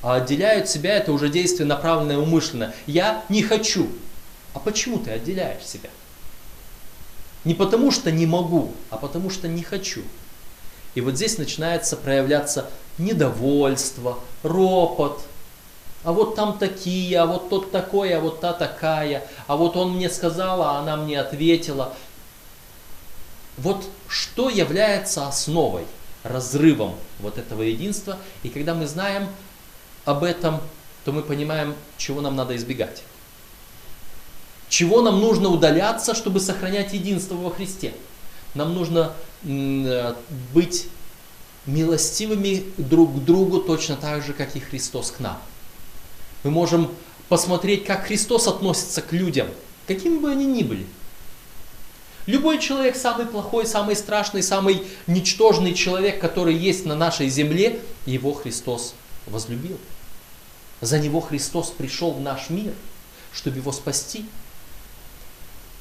а 0.02 0.16
отделяют 0.16 0.70
себя 0.70 0.96
это 0.96 1.12
уже 1.12 1.30
действие 1.30 1.66
направленное 1.66 2.20
умышленно. 2.20 2.74
Я 2.86 3.24
не 3.30 3.42
хочу. 3.42 3.90
А 4.54 4.60
почему 4.60 5.00
ты 5.00 5.12
отделяешь 5.12 5.64
себя? 5.64 5.90
Не 7.50 7.56
потому 7.56 7.90
что 7.90 8.12
не 8.12 8.28
могу, 8.28 8.74
а 8.92 8.98
потому 8.98 9.32
что 9.32 9.48
не 9.48 9.64
хочу. 9.64 10.04
И 10.94 11.02
вот 11.02 11.16
здесь 11.16 11.40
начинается 11.40 11.98
проявляться 11.98 12.70
недовольство, 13.00 14.20
ропот. 14.44 15.24
А 16.04 16.12
вот 16.12 16.36
там 16.36 16.60
такие, 16.60 17.18
а 17.20 17.26
вот 17.26 17.50
тот 17.50 17.72
такой, 17.72 18.14
а 18.14 18.20
вот 18.20 18.40
та 18.40 18.54
такая, 18.54 19.28
а 19.48 19.58
вот 19.58 19.78
он 19.78 19.96
мне 19.96 20.12
сказал, 20.12 20.62
а 20.62 20.78
она 20.78 20.96
мне 20.96 21.20
ответила. 21.20 21.96
Вот 23.58 23.84
что 24.08 24.52
является 24.52 25.28
основой, 25.28 25.86
разрывом 26.22 26.94
вот 27.18 27.40
этого 27.40 27.64
единства. 27.64 28.20
И 28.44 28.50
когда 28.50 28.76
мы 28.76 28.86
знаем 28.86 29.28
об 30.06 30.24
этом, 30.24 30.62
то 31.04 31.12
мы 31.12 31.24
понимаем, 31.24 31.74
чего 31.98 32.22
нам 32.22 32.36
надо 32.36 32.56
избегать. 32.56 33.02
Чего 34.70 35.02
нам 35.02 35.20
нужно 35.20 35.50
удаляться, 35.50 36.14
чтобы 36.14 36.40
сохранять 36.40 36.94
единство 36.94 37.36
во 37.36 37.50
Христе. 37.50 37.94
Нам 38.54 38.74
нужно 38.74 39.14
э, 39.44 40.14
быть 40.54 40.88
милостивыми 41.66 42.64
друг 42.78 43.16
к 43.16 43.20
другу 43.26 43.60
точно 43.60 43.96
так 43.96 44.24
же, 44.24 44.34
как 44.34 44.56
и 44.56 44.60
Христос 44.60 45.12
к 45.12 45.20
нам. 45.20 45.38
Мы 46.44 46.52
можем 46.52 46.90
посмотреть, 47.28 47.86
как 47.86 48.06
Христос 48.06 48.48
относится 48.48 49.02
к 49.02 49.12
людям, 49.12 49.48
какими 49.88 50.18
бы 50.18 50.32
они 50.32 50.46
ни 50.46 50.64
были. 50.64 50.86
Любой 52.26 52.60
человек, 52.60 52.96
самый 52.96 53.26
плохой, 53.26 53.66
самый 53.66 53.96
страшный, 53.96 54.44
самый 54.44 54.84
ничтожный 55.08 55.74
человек, 55.74 56.22
который 56.22 56.56
есть 56.56 56.86
на 56.86 56.96
нашей 56.96 57.28
земле, 57.28 57.80
его 58.06 58.34
Христос 58.34 58.94
возлюбил. 59.26 59.78
За 60.82 61.00
него 61.00 61.22
Христос 61.22 61.72
пришел 61.72 62.12
в 62.12 62.22
наш 62.22 62.50
мир, 62.50 62.74
чтобы 63.34 63.58
его 63.58 63.72
спасти. 63.72 64.26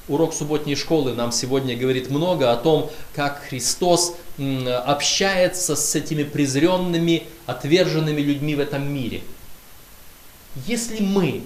Урок 0.09 0.33
субботней 0.33 0.75
школы 0.75 1.13
нам 1.13 1.31
сегодня 1.31 1.77
говорит 1.77 2.09
много 2.09 2.51
о 2.51 2.57
том, 2.57 2.91
как 3.15 3.43
Христос 3.47 4.15
общается 4.37 5.75
с 5.75 5.95
этими 5.95 6.23
презренными, 6.23 7.27
отверженными 7.45 8.19
людьми 8.19 8.55
в 8.55 8.59
этом 8.59 8.91
мире. 8.91 9.21
Если 10.65 11.03
мы 11.03 11.43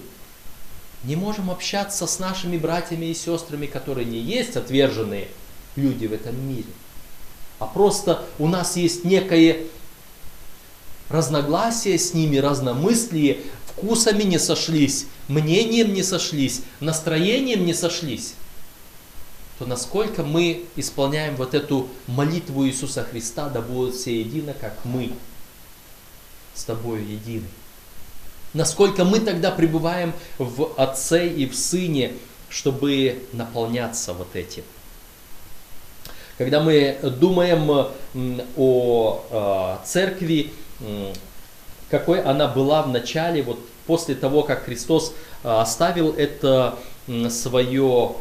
не 1.04 1.14
можем 1.14 1.50
общаться 1.50 2.06
с 2.06 2.18
нашими 2.18 2.56
братьями 2.56 3.06
и 3.06 3.14
сестрами, 3.14 3.66
которые 3.66 4.06
не 4.06 4.18
есть 4.18 4.56
отверженные 4.56 5.28
люди 5.76 6.06
в 6.06 6.14
этом 6.14 6.34
мире, 6.48 6.64
а 7.58 7.66
просто 7.66 8.24
у 8.38 8.48
нас 8.48 8.78
есть 8.78 9.04
некое 9.04 9.58
разногласие 11.10 11.98
с 11.98 12.14
ними, 12.14 12.38
разномыслие, 12.38 13.40
вкусами 13.66 14.22
не 14.22 14.38
сошлись, 14.38 15.04
мнением 15.28 15.92
не 15.92 16.02
сошлись, 16.02 16.62
настроением 16.80 17.66
не 17.66 17.74
сошлись, 17.74 18.32
то 19.58 19.66
насколько 19.66 20.22
мы 20.22 20.64
исполняем 20.76 21.36
вот 21.36 21.54
эту 21.54 21.88
молитву 22.06 22.66
Иисуса 22.66 23.04
Христа, 23.04 23.48
да 23.48 23.60
будут 23.60 23.94
все 23.94 24.20
едины, 24.20 24.54
как 24.60 24.76
мы 24.84 25.12
с 26.54 26.64
тобой 26.64 27.02
едины. 27.04 27.46
Насколько 28.52 29.04
мы 29.04 29.20
тогда 29.20 29.50
пребываем 29.50 30.12
в 30.38 30.72
Отце 30.76 31.28
и 31.28 31.46
в 31.46 31.56
Сыне, 31.56 32.12
чтобы 32.48 33.24
наполняться 33.32 34.12
вот 34.12 34.34
этим. 34.34 34.62
Когда 36.38 36.60
мы 36.60 36.98
думаем 37.20 37.88
о 38.56 39.24
а, 39.30 39.82
церкви, 39.84 40.52
какой 41.90 42.22
она 42.22 42.48
была 42.48 42.82
в 42.82 42.88
начале, 42.88 43.42
вот 43.42 43.60
после 43.86 44.14
того, 44.14 44.42
как 44.42 44.64
Христос 44.64 45.14
а, 45.42 45.62
оставил 45.62 46.12
это 46.12 46.78
свое 47.28 48.16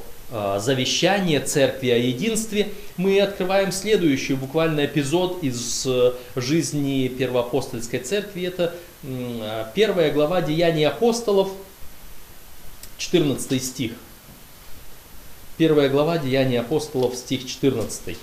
завещание 0.59 1.39
церкви 1.39 1.89
о 1.89 1.97
единстве, 1.97 2.69
мы 2.97 3.21
открываем 3.21 3.71
следующий 3.71 4.33
буквально 4.33 4.85
эпизод 4.85 5.43
из 5.43 5.85
э, 5.85 6.13
жизни 6.35 7.07
первоапостольской 7.07 7.99
церкви. 7.99 8.47
Это 8.47 8.73
первая 9.75 10.11
глава 10.11 10.41
Деяний 10.41 10.87
апостолов, 10.87 11.49
14 12.97 13.63
стих. 13.63 13.91
Первая 15.57 15.87
глава 15.89 16.17
Деяний 16.17 16.59
апостолов, 16.59 17.15
стих 17.15 17.45
14. 17.45 18.17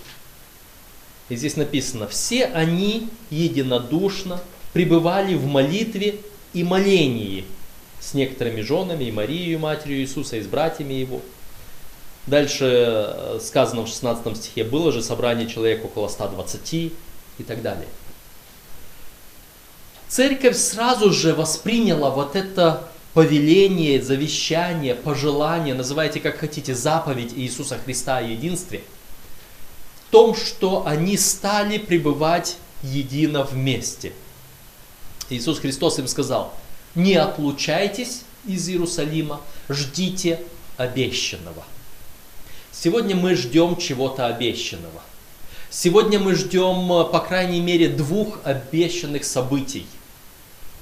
И 1.28 1.36
здесь 1.36 1.56
написано, 1.56 2.08
все 2.08 2.46
они 2.46 3.08
единодушно 3.30 4.40
пребывали 4.72 5.34
в 5.34 5.46
молитве 5.46 6.16
и 6.54 6.64
молении 6.64 7.44
с 8.00 8.14
некоторыми 8.14 8.62
женами, 8.62 9.04
и 9.04 9.12
Марией, 9.12 9.56
матерью 9.56 9.98
Иисуса, 9.98 10.38
и 10.38 10.42
с 10.42 10.46
братьями 10.46 10.94
его. 10.94 11.20
Дальше 12.26 12.64
э, 12.64 13.38
сказано 13.42 13.82
в 13.82 13.88
16 13.88 14.36
стихе, 14.36 14.64
было 14.64 14.92
же 14.92 15.02
собрание 15.02 15.48
человек 15.48 15.84
около 15.84 16.08
120 16.08 16.74
и 16.74 16.92
так 17.46 17.62
далее. 17.62 17.88
Церковь 20.08 20.56
сразу 20.56 21.12
же 21.12 21.34
восприняла 21.34 22.10
вот 22.10 22.36
это 22.36 22.88
повеление, 23.14 24.02
завещание, 24.02 24.94
пожелание, 24.94 25.74
называйте 25.74 26.20
как 26.20 26.38
хотите, 26.38 26.74
заповедь 26.74 27.32
Иисуса 27.34 27.78
Христа 27.78 28.18
о 28.18 28.22
единстве, 28.22 28.82
в 30.08 30.10
том, 30.10 30.34
что 30.34 30.86
они 30.86 31.16
стали 31.16 31.78
пребывать 31.78 32.56
едино 32.82 33.44
вместе. 33.44 34.12
Иисус 35.28 35.60
Христос 35.60 35.98
им 35.98 36.08
сказал, 36.08 36.54
не 36.94 37.14
отлучайтесь 37.14 38.22
из 38.46 38.68
Иерусалима, 38.68 39.40
ждите 39.68 40.40
обещанного. 40.76 41.64
Сегодня 42.82 43.14
мы 43.14 43.34
ждем 43.34 43.76
чего-то 43.76 44.26
обещанного. 44.26 45.02
Сегодня 45.68 46.18
мы 46.18 46.34
ждем, 46.34 46.90
э, 46.90 47.04
по 47.04 47.20
крайней 47.20 47.60
мере, 47.60 47.90
двух 47.90 48.38
обещанных 48.42 49.26
событий, 49.26 49.84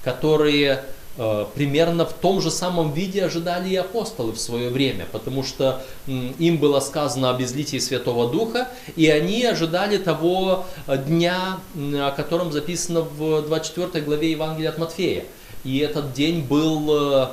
которые 0.01 0.85
э, 1.17 1.45
примерно 1.53 2.05
в 2.05 2.13
том 2.13 2.39
же 2.39 2.51
самом 2.51 2.93
виде 2.93 3.25
ожидали 3.25 3.67
и 3.67 3.75
апостолы 3.75 4.31
в 4.31 4.39
свое 4.39 4.69
время, 4.69 5.07
потому 5.11 5.43
что 5.43 5.83
им 6.07 6.55
было 6.55 6.79
сказано 6.79 7.31
об 7.31 7.41
излитии 7.41 7.79
Святого 7.79 8.31
Духа, 8.31 8.69
и 8.95 9.09
они 9.09 9.43
ожидали 9.43 9.97
того 9.97 10.67
э, 10.87 10.97
дня, 10.99 11.59
о 11.75 12.11
котором 12.11 12.53
записано 12.53 13.01
в 13.01 13.41
24 13.41 14.05
главе 14.05 14.31
Евангелия 14.31 14.69
от 14.69 14.77
Матфея. 14.77 15.25
И 15.65 15.79
этот 15.79 16.13
день 16.13 16.43
был 16.43 17.27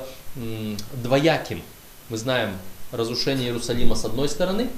двояким. 1.01 1.61
Мы 2.09 2.17
знаем 2.17 2.49
разрушение 2.91 3.47
Иерусалима 3.47 3.95
с 3.95 4.05
одной 4.05 4.29
стороны 4.29 4.69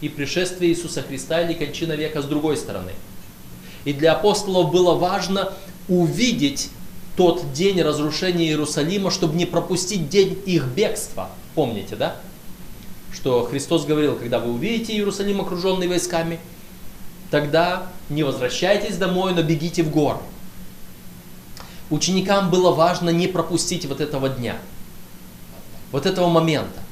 и 0.00 0.08
пришествие 0.08 0.72
Иисуса 0.72 1.02
Христа 1.02 1.40
или 1.40 1.54
кончина 1.54 1.92
века 1.92 2.22
с 2.22 2.26
другой 2.26 2.56
стороны. 2.56 2.92
И 3.84 3.92
для 3.92 4.12
апостолов 4.12 4.70
было 4.70 4.94
важно 4.94 5.52
увидеть 5.88 6.70
тот 7.16 7.52
день 7.52 7.80
разрушения 7.82 8.46
Иерусалима, 8.46 9.10
чтобы 9.10 9.36
не 9.36 9.46
пропустить 9.46 10.08
день 10.08 10.40
их 10.46 10.64
бегства. 10.64 11.30
Помните, 11.54 11.96
да? 11.96 12.16
Что 13.12 13.44
Христос 13.44 13.84
говорил, 13.84 14.16
когда 14.16 14.40
вы 14.40 14.52
увидите 14.52 14.94
Иерусалим 14.94 15.40
окруженный 15.40 15.86
войсками, 15.86 16.40
тогда 17.30 17.88
не 18.08 18.22
возвращайтесь 18.24 18.96
домой, 18.96 19.34
но 19.34 19.42
бегите 19.42 19.82
в 19.82 19.90
горы. 19.90 20.18
Ученикам 21.90 22.50
было 22.50 22.72
важно 22.72 23.10
не 23.10 23.28
пропустить 23.28 23.86
вот 23.86 24.00
этого 24.00 24.28
дня, 24.28 24.56
вот 25.92 26.06
этого 26.06 26.28
момента. 26.28 26.83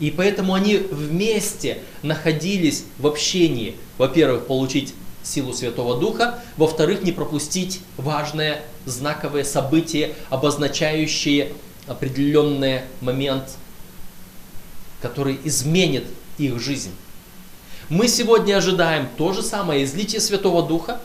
И 0.00 0.10
поэтому 0.10 0.54
они 0.54 0.76
вместе 0.76 1.78
находились 2.02 2.84
в 2.98 3.06
общении, 3.06 3.76
во-первых, 3.96 4.46
получить 4.46 4.94
силу 5.22 5.52
Святого 5.52 5.98
Духа, 5.98 6.38
во-вторых, 6.56 7.02
не 7.02 7.12
пропустить 7.12 7.80
важное 7.96 8.62
знаковое 8.86 9.44
событие, 9.44 10.14
обозначающее 10.30 11.52
определенный 11.86 12.82
момент, 13.00 13.50
который 15.02 15.38
изменит 15.44 16.04
их 16.38 16.60
жизнь. 16.60 16.92
Мы 17.88 18.06
сегодня 18.06 18.56
ожидаем 18.56 19.08
то 19.16 19.32
же 19.32 19.42
самое 19.42 19.84
излитие 19.84 20.20
Святого 20.20 20.62
Духа, 20.62 21.00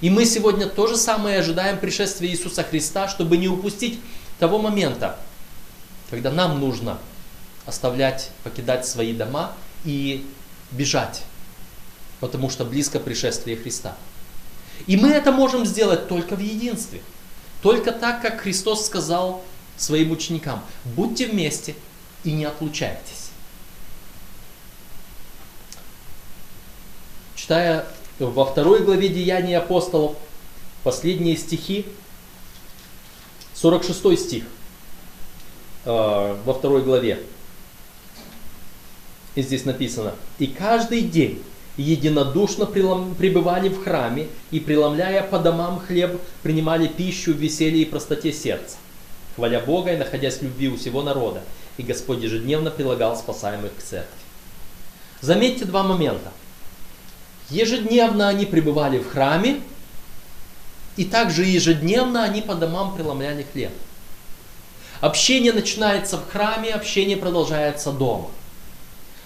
и 0.00 0.10
мы 0.10 0.24
сегодня 0.24 0.66
то 0.66 0.86
же 0.86 0.96
самое 0.96 1.40
ожидаем 1.40 1.78
пришествия 1.78 2.30
Иисуса 2.30 2.62
Христа, 2.62 3.08
чтобы 3.08 3.36
не 3.36 3.48
упустить 3.48 3.98
того 4.38 4.58
момента, 4.58 5.18
когда 6.10 6.30
нам 6.30 6.60
нужно 6.60 6.98
оставлять, 7.70 8.30
покидать 8.44 8.86
свои 8.86 9.12
дома 9.14 9.52
и 9.84 10.26
бежать, 10.72 11.22
потому 12.18 12.50
что 12.50 12.64
близко 12.64 13.00
пришествие 13.00 13.56
Христа. 13.56 13.96
И 14.86 14.96
мы 14.96 15.08
это 15.10 15.32
можем 15.32 15.64
сделать 15.64 16.08
только 16.08 16.36
в 16.36 16.40
единстве. 16.40 17.00
Только 17.62 17.92
так, 17.92 18.22
как 18.22 18.40
Христос 18.40 18.86
сказал 18.86 19.44
своим 19.76 20.10
ученикам. 20.10 20.62
Будьте 20.84 21.26
вместе 21.26 21.74
и 22.24 22.32
не 22.32 22.44
отлучайтесь. 22.44 23.30
Читая 27.34 27.86
во 28.18 28.44
второй 28.44 28.84
главе 28.84 29.08
Деяний 29.08 29.56
апостолов, 29.56 30.16
последние 30.82 31.36
стихи, 31.36 31.86
46 33.54 34.18
стих 34.18 34.44
э, 35.84 36.36
во 36.44 36.54
второй 36.54 36.82
главе. 36.82 37.22
И 39.34 39.42
здесь 39.42 39.64
написано, 39.64 40.14
«И 40.38 40.46
каждый 40.46 41.02
день 41.02 41.42
единодушно 41.76 42.66
пребывали 42.66 43.68
в 43.68 43.82
храме 43.82 44.28
и, 44.50 44.60
преломляя 44.60 45.22
по 45.22 45.38
домам 45.38 45.80
хлеб, 45.80 46.20
принимали 46.42 46.88
пищу 46.88 47.32
в 47.32 47.36
веселье 47.36 47.82
и 47.82 47.86
простоте 47.86 48.32
сердца, 48.32 48.76
хваля 49.36 49.60
Бога 49.60 49.92
и 49.92 49.96
находясь 49.96 50.38
в 50.38 50.42
любви 50.42 50.68
у 50.68 50.76
всего 50.76 51.02
народа. 51.02 51.42
И 51.76 51.82
Господь 51.82 52.22
ежедневно 52.22 52.70
прилагал 52.70 53.16
спасаемых 53.16 53.74
к 53.76 53.82
церкви. 53.82 54.10
Заметьте 55.20 55.64
два 55.64 55.82
момента. 55.82 56.32
Ежедневно 57.48 58.28
они 58.28 58.46
пребывали 58.46 58.98
в 58.98 59.08
храме, 59.08 59.60
и 60.96 61.04
также 61.04 61.44
ежедневно 61.44 62.22
они 62.22 62.42
по 62.42 62.54
домам 62.54 62.94
преломляли 62.94 63.46
хлеб. 63.52 63.72
Общение 65.00 65.52
начинается 65.52 66.18
в 66.18 66.30
храме, 66.30 66.74
общение 66.74 67.16
продолжается 67.16 67.90
дома. 67.92 68.28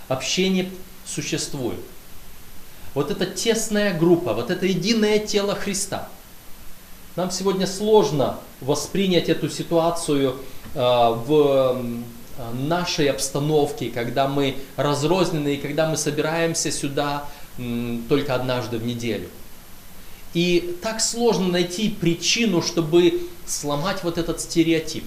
Общение 0.08 0.70
существует 1.06 1.80
вот 2.94 3.10
эта 3.10 3.26
тесная 3.26 3.98
группа, 3.98 4.32
вот 4.32 4.50
это 4.50 4.66
единое 4.66 5.18
тело 5.18 5.54
Христа. 5.54 6.08
Нам 7.16 7.30
сегодня 7.30 7.66
сложно 7.66 8.38
воспринять 8.60 9.28
эту 9.28 9.48
ситуацию 9.50 10.36
э, 10.74 10.78
в 10.78 11.82
нашей 12.52 13.08
обстановке, 13.10 13.90
когда 13.90 14.26
мы 14.26 14.56
разрознены 14.76 15.54
и 15.54 15.56
когда 15.56 15.88
мы 15.88 15.96
собираемся 15.96 16.72
сюда 16.72 17.28
только 18.08 18.34
однажды 18.34 18.78
в 18.78 18.84
неделю. 18.84 19.28
И 20.32 20.76
так 20.82 21.00
сложно 21.00 21.46
найти 21.46 21.88
причину, 21.88 22.60
чтобы 22.62 23.28
сломать 23.46 24.02
вот 24.02 24.18
этот 24.18 24.40
стереотип, 24.40 25.04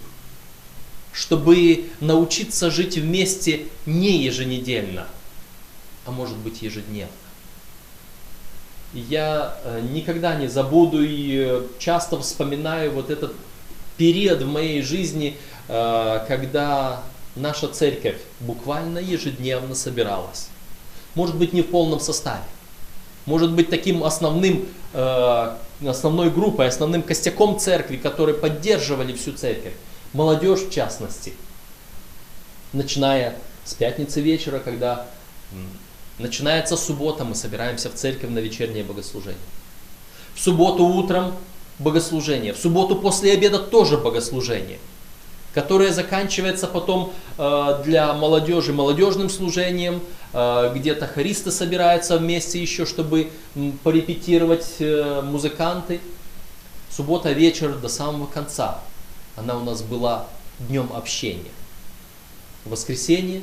чтобы 1.17 1.89
научиться 1.99 2.69
жить 2.69 2.97
вместе 2.97 3.65
не 3.85 4.23
еженедельно, 4.23 5.07
а 6.05 6.11
может 6.11 6.37
быть 6.37 6.61
ежедневно 6.61 7.11
я 8.93 9.57
э, 9.63 9.81
никогда 9.91 10.35
не 10.35 10.47
забуду 10.47 11.03
и 11.03 11.45
э, 11.47 11.61
часто 11.79 12.19
вспоминаю 12.19 12.91
вот 12.91 13.09
этот 13.09 13.33
период 13.97 14.41
в 14.41 14.47
моей 14.47 14.81
жизни, 14.81 15.37
э, 15.67 16.25
когда 16.27 17.03
наша 17.35 17.67
церковь 17.67 18.17
буквально 18.39 18.99
ежедневно 18.99 19.75
собиралась. 19.75 20.49
Может 21.15 21.35
быть, 21.35 21.53
не 21.53 21.61
в 21.61 21.67
полном 21.67 21.99
составе. 21.99 22.43
Может 23.25 23.51
быть, 23.51 23.69
таким 23.69 24.03
основным, 24.05 24.65
основной 24.93 26.29
группой, 26.29 26.67
основным 26.67 27.01
костяком 27.01 27.59
церкви, 27.59 27.97
которые 27.97 28.35
поддерживали 28.35 29.13
всю 29.13 29.33
церковь. 29.33 29.73
Молодежь 30.17 30.61
в 30.61 30.71
частности. 30.71 31.35
Начиная 32.73 33.35
с 33.63 33.75
пятницы 33.75 34.19
вечера, 34.19 34.57
когда 34.57 35.05
Начинается 36.17 36.75
суббота, 36.75 37.23
мы 37.23 37.35
собираемся 37.35 37.91
в 37.91 37.93
церковь 37.93 38.31
на 38.31 38.39
вечернее 38.39 38.83
богослужение. 38.83 39.39
В 40.33 40.39
субботу 40.39 40.83
утром 40.83 41.35
богослужение, 41.77 42.53
в 42.53 42.57
субботу 42.57 42.95
после 42.95 43.33
обеда 43.33 43.59
тоже 43.59 43.97
богослужение, 43.97 44.79
которое 45.53 45.93
заканчивается 45.93 46.65
потом 46.65 47.13
э, 47.37 47.81
для 47.85 48.13
молодежи 48.13 48.73
молодежным 48.73 49.29
служением, 49.29 50.01
э, 50.33 50.73
где-то 50.73 51.05
хористы 51.05 51.51
собираются 51.51 52.17
вместе 52.17 52.59
еще, 52.59 52.87
чтобы 52.87 53.29
порепетировать 53.83 54.77
э, 54.79 55.21
музыканты. 55.21 56.01
Суббота 56.89 57.31
вечер 57.31 57.75
до 57.75 57.89
самого 57.89 58.25
конца, 58.25 58.79
она 59.37 59.55
у 59.55 59.63
нас 59.63 59.81
была 59.83 60.27
днем 60.59 60.89
общения. 60.93 61.51
воскресенье 62.65 63.41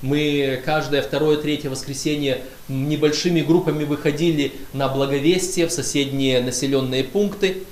мы 0.00 0.62
каждое 0.64 1.02
второе, 1.02 1.38
третье 1.38 1.70
воскресенье 1.70 2.44
небольшими 2.68 3.40
группами 3.40 3.82
выходили 3.82 4.52
на 4.72 4.88
благовестие 4.88 5.66
в 5.66 5.72
соседние 5.72 6.40
населенные 6.40 7.02
пункты. 7.02 7.64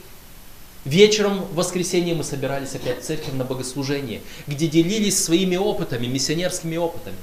Вечером 0.85 1.43
в 1.43 1.55
воскресенье 1.55 2.17
мы 2.17 2.25
собирались 2.25 2.75
опять 2.75 3.03
в 3.03 3.05
церковь 3.05 3.35
на 3.35 3.45
богослужение, 3.45 4.23
где 4.49 4.67
делились 4.67 5.23
своими 5.23 5.55
опытами, 5.55 6.07
миссионерскими 6.07 6.77
опытами. 6.77 7.17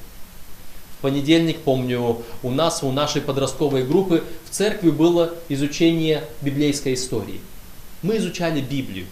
В 0.98 1.02
понедельник, 1.02 1.60
помню, 1.60 2.22
у 2.42 2.50
нас, 2.50 2.82
у 2.82 2.92
нашей 2.92 3.22
подростковой 3.22 3.86
группы 3.86 4.24
в 4.50 4.52
церкви 4.52 4.90
было 4.92 5.34
изучение 5.50 6.24
библейской 6.42 6.94
истории. 6.94 7.42
Мы 8.04 8.18
изучали 8.18 8.62
Библию 8.62 9.08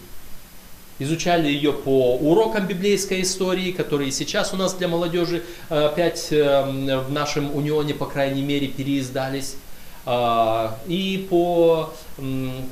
изучали 1.02 1.48
ее 1.48 1.72
по 1.72 2.16
урокам 2.16 2.66
библейской 2.66 3.22
истории, 3.22 3.72
которые 3.72 4.12
сейчас 4.12 4.52
у 4.52 4.56
нас 4.56 4.74
для 4.74 4.88
молодежи 4.88 5.42
э, 5.68 5.86
опять 5.86 6.28
э, 6.30 7.00
в 7.00 7.10
нашем 7.10 7.54
унионе, 7.54 7.94
по 7.94 8.06
крайней 8.06 8.42
мере, 8.42 8.68
переиздались. 8.68 9.56
А, 10.04 10.78
и 10.86 11.26
по 11.30 11.92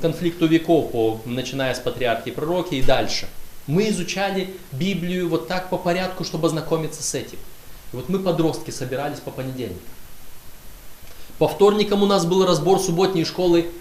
конфликту 0.01 0.47
веков, 0.47 0.91
по, 0.91 1.21
начиная 1.25 1.73
с 1.73 1.79
патриархии 1.79 2.31
пророки 2.31 2.75
и 2.75 2.81
дальше. 2.81 3.27
Мы 3.67 3.89
изучали 3.89 4.53
Библию 4.73 5.29
вот 5.29 5.47
так 5.47 5.69
по 5.69 5.77
порядку, 5.77 6.25
чтобы 6.25 6.47
ознакомиться 6.47 7.01
с 7.01 7.15
этим. 7.15 7.37
И 7.93 7.95
вот 7.95 8.09
мы, 8.09 8.19
подростки, 8.19 8.71
собирались 8.71 9.19
по 9.19 9.31
понедельникам. 9.31 9.81
По 11.37 11.47
вторникам 11.47 12.03
у 12.03 12.05
нас 12.05 12.25
был 12.25 12.45
разбор 12.45 12.79
субботней 12.79 13.23
школы 13.23 13.71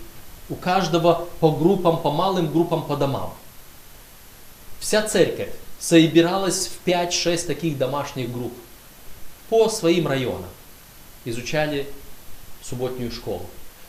у 0.49 0.55
каждого 0.55 1.27
по 1.41 1.51
группам, 1.51 1.99
по 1.99 2.11
малым 2.11 2.51
группам, 2.51 2.83
по 2.83 2.97
домам. 2.97 3.35
Вся 4.81 5.03
церковь 5.03 5.51
собиралась 5.79 6.69
в 6.69 6.89
5-6 6.89 7.47
таких 7.47 7.79
домашних 7.79 8.33
групп 8.33 8.53
по 9.51 9.69
своим 9.69 10.09
районам. 10.09 10.49
Изучали 11.25 11.87
субботнюю 12.63 13.13
школу. 13.13 13.45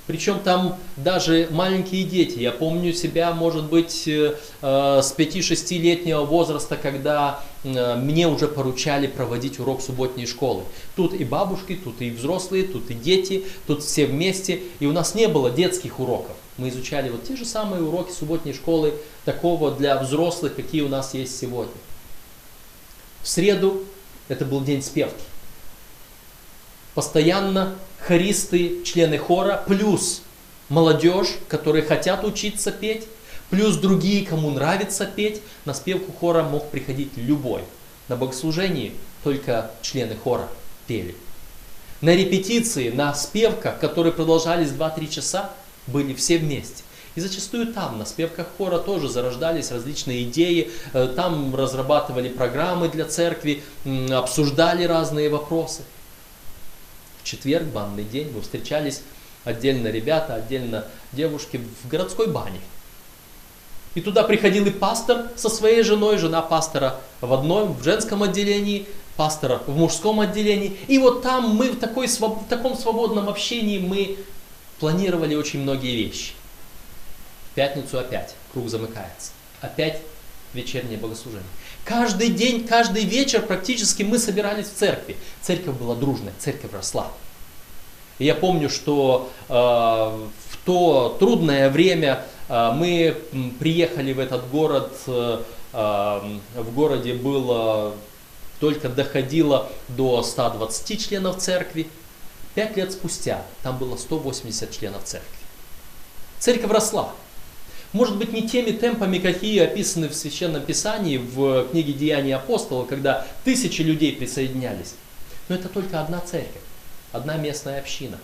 Причем 0.07 0.39
там 0.39 0.77
даже 0.97 1.47
маленькие 1.51 2.03
дети. 2.03 2.39
Я 2.39 2.51
помню 2.51 2.91
себя, 2.91 3.33
может 3.33 3.69
быть, 3.69 4.07
э, 4.07 4.35
э, 4.61 5.01
с 5.01 5.15
5-6-летнего 5.17 6.25
возраста, 6.25 6.75
когда 6.75 7.41
э, 7.63 7.95
мне 7.95 8.27
уже 8.27 8.47
поручали 8.47 9.07
проводить 9.07 9.59
урок 9.59 9.81
субботней 9.81 10.25
школы. 10.25 10.63
Тут 10.97 11.13
и 11.13 11.23
бабушки, 11.23 11.79
тут 11.81 12.01
и 12.01 12.09
взрослые, 12.09 12.63
тут 12.63 12.89
и 12.89 12.93
дети, 12.93 13.45
тут 13.67 13.83
все 13.83 14.05
вместе. 14.05 14.59
И 14.81 14.85
у 14.85 14.91
нас 14.91 15.15
не 15.15 15.27
было 15.27 15.49
детских 15.49 15.99
уроков. 15.99 16.35
Мы 16.61 16.69
изучали 16.69 17.09
вот 17.09 17.23
те 17.23 17.35
же 17.35 17.43
самые 17.43 17.81
уроки 17.81 18.11
субботней 18.11 18.53
школы, 18.53 18.93
такого 19.25 19.71
для 19.71 19.99
взрослых, 19.99 20.55
какие 20.55 20.81
у 20.81 20.89
нас 20.89 21.15
есть 21.15 21.39
сегодня. 21.39 21.73
В 23.23 23.27
среду 23.27 23.83
это 24.27 24.45
был 24.45 24.61
день 24.61 24.83
спевки. 24.83 25.23
Постоянно 26.93 27.73
хористы, 27.97 28.83
члены 28.83 29.17
хора, 29.17 29.63
плюс 29.65 30.21
молодежь, 30.69 31.29
которые 31.47 31.83
хотят 31.83 32.23
учиться 32.23 32.71
петь, 32.71 33.07
плюс 33.49 33.77
другие, 33.77 34.23
кому 34.23 34.51
нравится 34.51 35.07
петь, 35.07 35.41
на 35.65 35.73
спевку 35.73 36.11
хора 36.11 36.43
мог 36.43 36.69
приходить 36.69 37.17
любой. 37.17 37.63
На 38.07 38.15
богослужении 38.15 38.93
только 39.23 39.71
члены 39.81 40.15
хора 40.15 40.47
пели. 40.85 41.15
На 42.01 42.15
репетиции, 42.15 42.91
на 42.91 43.15
спевках, 43.15 43.79
которые 43.79 44.13
продолжались 44.13 44.69
2-3 44.69 45.07
часа, 45.07 45.49
были 45.87 46.13
все 46.13 46.37
вместе. 46.37 46.83
И 47.15 47.19
зачастую 47.19 47.73
там, 47.73 47.99
на 47.99 48.05
спевках 48.05 48.47
хора, 48.57 48.77
тоже 48.77 49.09
зарождались 49.09 49.71
различные 49.71 50.23
идеи, 50.23 50.71
э, 50.93 51.11
там 51.13 51.53
разрабатывали 51.55 52.29
программы 52.29 52.87
для 52.87 53.05
церкви, 53.05 53.63
обсуждали 54.11 54.85
разные 54.85 55.29
вопросы. 55.29 55.81
В 57.21 57.25
четверг, 57.25 57.65
банный 57.65 58.05
день, 58.05 58.31
мы 58.33 58.41
встречались 58.41 59.01
отдельно 59.43 59.89
ребята, 59.89 60.35
отдельно 60.35 60.85
девушки 61.11 61.59
в 61.83 61.87
городской 61.89 62.27
бане. 62.27 62.61
И 63.93 63.99
туда 63.99 64.23
приходил 64.23 64.65
и 64.65 64.69
пастор 64.69 65.27
со 65.35 65.49
своей 65.49 65.83
женой, 65.83 66.17
жена 66.17 66.41
пастора 66.41 67.01
в 67.19 67.33
одном, 67.33 67.73
в 67.73 67.83
женском 67.83 68.23
отделении, 68.23 68.87
пастора 69.17 69.61
в 69.67 69.75
мужском 69.75 70.21
отделении. 70.21 70.77
И 70.87 70.97
вот 70.97 71.21
там 71.21 71.55
мы 71.55 71.71
в, 71.71 71.79
такой, 71.79 72.07
в 72.07 72.47
таком 72.47 72.77
свободном 72.77 73.27
общении 73.27 73.79
мы 73.79 74.17
планировали 74.81 75.35
очень 75.35 75.61
многие 75.61 75.95
вещи. 75.95 76.31
В 77.51 77.55
пятницу 77.55 77.99
опять 77.99 78.33
круг 78.51 78.67
замыкается. 78.67 79.31
Опять 79.61 80.01
вечернее 80.55 80.97
богослужение. 80.97 81.45
Каждый 81.85 82.29
день, 82.29 82.67
каждый 82.67 83.05
вечер 83.05 83.43
практически 83.43 84.01
мы 84.01 84.17
собирались 84.17 84.65
в 84.65 84.73
церкви. 84.73 85.17
Церковь 85.41 85.77
была 85.77 85.93
дружная, 85.93 86.33
церковь 86.39 86.73
росла. 86.73 87.07
И 88.17 88.25
я 88.25 88.33
помню, 88.33 88.71
что 88.71 89.31
э, 89.49 89.53
в 89.53 90.57
то 90.65 91.15
трудное 91.19 91.69
время 91.69 92.25
э, 92.49 92.71
мы 92.73 93.15
приехали 93.59 94.13
в 94.13 94.19
этот 94.19 94.49
город, 94.49 94.91
э, 95.05 95.43
э, 95.73 96.21
в 96.55 96.73
городе 96.73 97.13
было 97.13 97.93
только 98.59 98.89
доходило 98.89 99.69
до 99.89 100.23
120 100.23 101.07
членов 101.07 101.37
церкви. 101.37 101.87
Пять 102.55 102.75
лет 102.75 102.91
спустя 102.91 103.43
там 103.63 103.77
было 103.77 103.95
180 103.95 104.71
членов 104.71 105.03
церкви. 105.03 105.29
Церковь 106.39 106.71
росла. 106.71 107.13
Может 107.93 108.17
быть, 108.17 108.31
не 108.31 108.47
теми 108.47 108.71
темпами, 108.71 109.19
какие 109.19 109.59
описаны 109.59 110.07
в 110.07 110.15
Священном 110.15 110.63
Писании, 110.63 111.17
в 111.17 111.67
книге 111.69 111.93
Деяний 111.93 112.33
апостолов, 112.33 112.87
когда 112.87 113.27
тысячи 113.43 113.81
людей 113.81 114.13
присоединялись. 114.13 114.95
Но 115.49 115.55
это 115.55 115.67
только 115.67 115.99
одна 115.99 116.19
церковь, 116.21 116.61
одна 117.11 117.35
местная 117.35 117.79
община. 117.79 118.17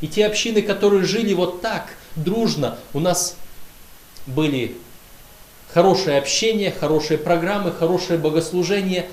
И 0.00 0.08
те 0.08 0.26
общины, 0.26 0.62
которые 0.62 1.04
жили 1.04 1.32
вот 1.32 1.62
так, 1.62 1.94
дружно, 2.16 2.78
у 2.92 2.98
нас 2.98 3.36
были 4.26 4.76
хорошее 5.72 6.18
общение, 6.18 6.72
хорошие 6.72 7.18
программы, 7.18 7.70
хорошее 7.70 8.18
богослужение. 8.18 9.08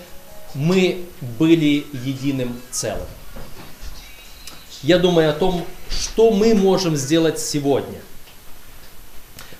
Мы 0.56 1.06
были 1.40 1.86
единым 1.94 2.60
целым. 2.72 3.08
Я 4.84 4.98
думаю 4.98 5.30
о 5.30 5.34
том, 5.34 5.66
что 5.90 6.32
мы 6.32 6.56
можем 6.56 6.96
сделать 6.96 7.40
сегодня– 7.40 8.00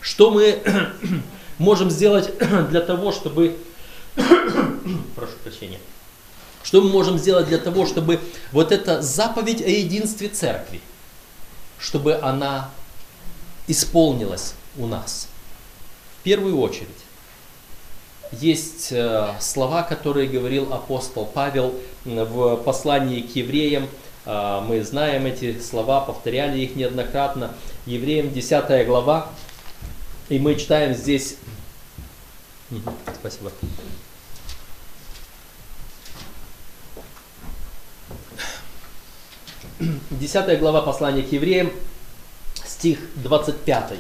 что 0.02 0.32
мы 0.32 0.62
можем 1.58 1.90
сделать 1.90 2.32
для 2.70 2.82
того, 2.82 3.12
чтобы... 3.12 3.58
Прошу 5.16 5.34
прощения. 5.44 5.80
Что 6.64 6.82
мы 6.82 6.90
можем 6.90 7.18
сделать 7.18 7.48
для 7.48 7.58
того, 7.58 7.86
чтобы 7.86 8.20
вот 8.52 8.72
эта 8.72 9.02
заповедь 9.02 9.62
о 9.62 9.70
единстве 9.70 10.28
церкви, 10.28 10.82
чтобы 11.80 12.16
она 12.16 12.70
исполнилась 13.68 14.54
у 14.78 14.86
нас? 14.86 15.28
В 16.20 16.24
первую 16.24 16.60
очередь, 16.60 16.88
есть 18.32 18.92
э, 18.92 19.34
слова, 19.40 19.84
которые 19.84 20.28
говорил 20.28 20.72
апостол 20.72 21.26
Павел 21.26 21.76
в 22.06 22.58
послании 22.58 23.22
к 23.22 23.36
евреям. 23.36 23.90
Э, 24.26 24.62
мы 24.66 24.84
знаем 24.84 25.26
эти 25.26 25.60
слова, 25.60 26.02
повторяли 26.02 26.60
их 26.60 26.76
неоднократно. 26.76 27.54
Евреям 27.86 28.32
10 28.32 28.86
глава, 28.86 29.30
и 30.30 30.40
мы 30.40 30.56
читаем 30.56 30.94
здесь... 30.94 31.38
Спасибо. 33.20 33.52
Десятая 40.12 40.58
глава 40.58 40.82
послания 40.82 41.24
к 41.24 41.32
евреям, 41.32 41.72
стих 42.64 43.00
25. 43.16 43.94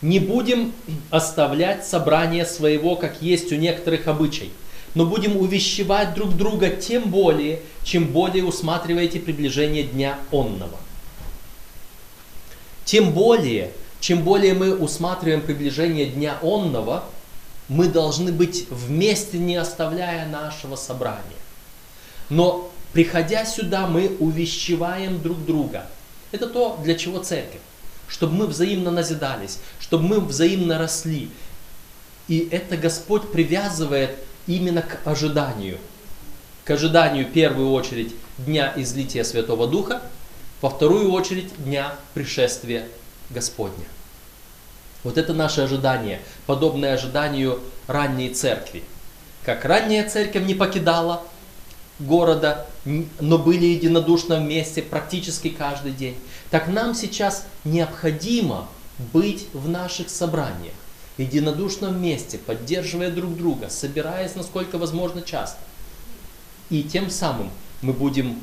«Не 0.00 0.20
будем 0.20 0.72
оставлять 1.10 1.84
собрание 1.84 2.46
своего, 2.46 2.94
как 2.94 3.20
есть 3.20 3.52
у 3.52 3.56
некоторых 3.56 4.06
обычай, 4.06 4.52
но 4.94 5.06
будем 5.06 5.36
увещевать 5.36 6.14
друг 6.14 6.36
друга 6.36 6.70
тем 6.70 7.10
более, 7.10 7.60
чем 7.82 8.06
более 8.06 8.44
усматриваете 8.44 9.20
приближение 9.20 9.82
дня 9.82 10.18
онного. 10.30 10.78
Тем 12.84 13.12
более, 13.12 13.72
чем 14.00 14.22
более 14.22 14.52
мы 14.54 14.76
усматриваем 14.76 15.40
приближение 15.40 16.06
Дня 16.06 16.38
Онного, 16.42 17.04
мы 17.68 17.88
должны 17.88 18.32
быть 18.32 18.66
вместе, 18.68 19.38
не 19.38 19.56
оставляя 19.56 20.28
нашего 20.28 20.76
собрания. 20.76 21.22
Но 22.28 22.70
приходя 22.92 23.46
сюда, 23.46 23.86
мы 23.86 24.14
увещеваем 24.20 25.22
друг 25.22 25.42
друга. 25.46 25.86
Это 26.32 26.46
то, 26.46 26.78
для 26.84 26.96
чего 26.96 27.22
церковь. 27.22 27.62
Чтобы 28.06 28.34
мы 28.34 28.46
взаимно 28.46 28.90
назидались, 28.90 29.58
чтобы 29.80 30.04
мы 30.04 30.20
взаимно 30.20 30.78
росли. 30.78 31.30
И 32.28 32.46
это 32.50 32.76
Господь 32.76 33.32
привязывает 33.32 34.18
именно 34.46 34.82
к 34.82 34.98
ожиданию. 35.04 35.78
К 36.64 36.70
ожиданию, 36.70 37.26
в 37.26 37.32
первую 37.32 37.72
очередь, 37.72 38.14
дня 38.38 38.72
излития 38.76 39.24
Святого 39.24 39.66
Духа, 39.66 40.02
во 40.62 40.70
вторую 40.70 41.12
очередь, 41.12 41.52
дня 41.64 41.94
пришествия 42.14 42.88
Господня. 43.30 43.84
Вот 45.02 45.18
это 45.18 45.34
наше 45.34 45.60
ожидание, 45.60 46.20
подобное 46.46 46.94
ожиданию 46.94 47.60
ранней 47.86 48.30
церкви. 48.30 48.82
Как 49.44 49.64
ранняя 49.66 50.08
церковь 50.08 50.46
не 50.46 50.54
покидала 50.54 51.22
города, 51.98 52.66
но 52.84 53.38
были 53.38 53.66
единодушно 53.66 54.36
вместе 54.36 54.82
практически 54.82 55.50
каждый 55.50 55.92
день, 55.92 56.16
так 56.50 56.68
нам 56.68 56.94
сейчас 56.94 57.46
необходимо 57.64 58.68
быть 59.12 59.46
в 59.52 59.68
наших 59.68 60.08
собраниях, 60.08 60.74
единодушно 61.18 61.90
вместе, 61.90 62.38
поддерживая 62.38 63.10
друг 63.10 63.36
друга, 63.36 63.68
собираясь 63.70 64.34
насколько 64.34 64.78
возможно 64.78 65.22
часто. 65.22 65.58
И 66.70 66.82
тем 66.82 67.10
самым 67.10 67.50
мы 67.82 67.92
будем 67.92 68.40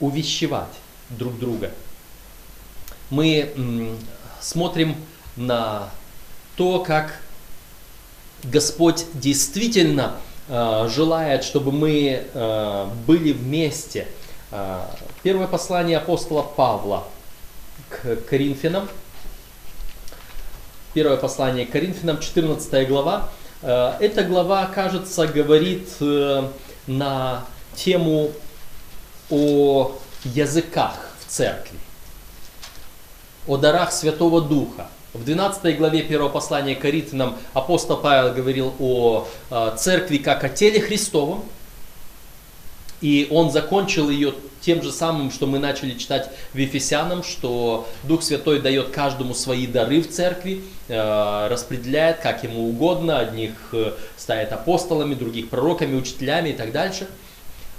увещевать 0.00 0.72
друг 1.10 1.38
друга. 1.38 1.70
Мы 3.10 3.96
смотрим 4.40 4.96
на 5.36 5.90
то, 6.56 6.80
как 6.80 7.20
Господь 8.42 9.06
действительно 9.14 10.16
э, 10.48 10.88
желает, 10.90 11.44
чтобы 11.44 11.72
мы 11.72 12.24
э, 12.32 12.86
были 13.06 13.32
вместе. 13.32 14.08
Э, 14.50 14.84
первое 15.22 15.46
послание 15.46 15.98
апостола 15.98 16.42
Павла 16.42 17.04
к 17.88 18.16
Коринфянам. 18.28 18.88
Первое 20.92 21.18
послание 21.18 21.66
к 21.66 21.70
Коринфянам, 21.70 22.18
14 22.18 22.88
глава. 22.88 23.28
Э, 23.62 23.92
эта 24.00 24.24
глава, 24.24 24.66
кажется, 24.66 25.28
говорит 25.28 25.88
э, 26.00 26.48
на 26.88 27.44
тему 27.76 28.32
о 29.30 29.92
языках 30.24 30.96
в 31.20 31.30
церкви, 31.30 31.78
о 33.46 33.56
дарах 33.56 33.92
Святого 33.92 34.40
Духа. 34.40 34.88
В 35.14 35.24
12 35.24 35.78
главе 35.78 36.00
1 36.00 36.28
послания 36.28 36.74
к 36.74 36.80
Коринфянам 36.80 37.36
апостол 37.52 37.96
Павел 37.96 38.34
говорил 38.34 38.74
о 38.80 39.28
церкви 39.76 40.18
как 40.18 40.42
о 40.42 40.48
теле 40.48 40.80
Христовом. 40.80 41.44
И 43.00 43.28
он 43.30 43.50
закончил 43.50 44.10
ее 44.10 44.34
тем 44.60 44.82
же 44.82 44.92
самым, 44.92 45.30
что 45.30 45.46
мы 45.46 45.58
начали 45.58 45.96
читать 45.96 46.30
в 46.52 46.58
Ефесянам, 46.58 47.22
что 47.22 47.88
Дух 48.04 48.22
Святой 48.22 48.60
дает 48.60 48.90
каждому 48.90 49.34
свои 49.34 49.66
дары 49.66 50.02
в 50.02 50.10
церкви, 50.10 50.62
э, 50.88 51.48
распределяет 51.48 52.18
как 52.18 52.44
ему 52.44 52.68
угодно, 52.68 53.18
одних 53.18 53.52
э, 53.72 53.92
ставит 54.16 54.52
апостолами, 54.52 55.14
других 55.14 55.48
пророками, 55.48 55.96
учителями 55.96 56.50
и 56.50 56.52
так 56.52 56.72
дальше. 56.72 57.08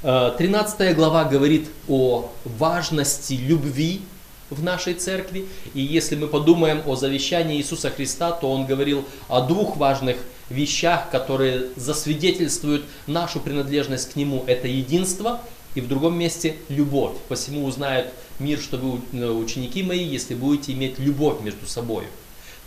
Э, 0.04 0.32
13 0.36 0.96
глава 0.96 1.26
говорит 1.26 1.70
о 1.88 2.32
важности 2.44 3.34
любви 3.34 4.02
в 4.50 4.64
нашей 4.64 4.96
церкви. 4.96 5.46
И 5.74 5.82
если 5.82 6.16
мы 6.16 6.28
подумаем 6.28 6.82
о 6.86 6.96
завещании 6.96 7.58
Иисуса 7.58 7.90
Христа, 7.90 8.32
то 8.32 8.52
он 8.52 8.66
говорил 8.66 9.06
о 9.28 9.42
двух 9.42 9.78
важных 9.78 10.18
вещах, 10.52 11.10
которые 11.10 11.68
засвидетельствуют 11.76 12.86
нашу 13.08 13.40
принадлежность 13.40 14.12
к 14.12 14.16
Нему. 14.16 14.44
Это 14.48 14.68
единство 14.68 15.42
и 15.76 15.82
в 15.82 15.88
другом 15.88 16.18
месте 16.18 16.56
любовь. 16.70 17.16
Посему 17.28 17.66
узнают 17.66 18.08
мир, 18.40 18.60
что 18.60 18.78
вы 18.78 19.02
э, 19.14 19.30
ученики 19.30 19.84
мои, 19.84 20.04
если 20.04 20.36
будете 20.36 20.74
иметь 20.74 21.00
любовь 21.00 21.42
между 21.42 21.66
собой. 21.68 22.06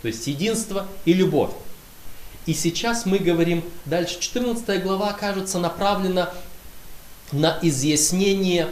То 0.01 0.07
есть 0.07 0.25
единство 0.27 0.87
и 1.05 1.13
любовь. 1.13 1.51
И 2.45 2.53
сейчас 2.53 3.05
мы 3.05 3.17
говорим 3.17 3.63
дальше. 3.85 4.19
14 4.19 4.83
глава, 4.83 5.13
кажется, 5.13 5.59
направлена 5.59 6.31
на 7.31 7.57
изъяснение 7.61 8.67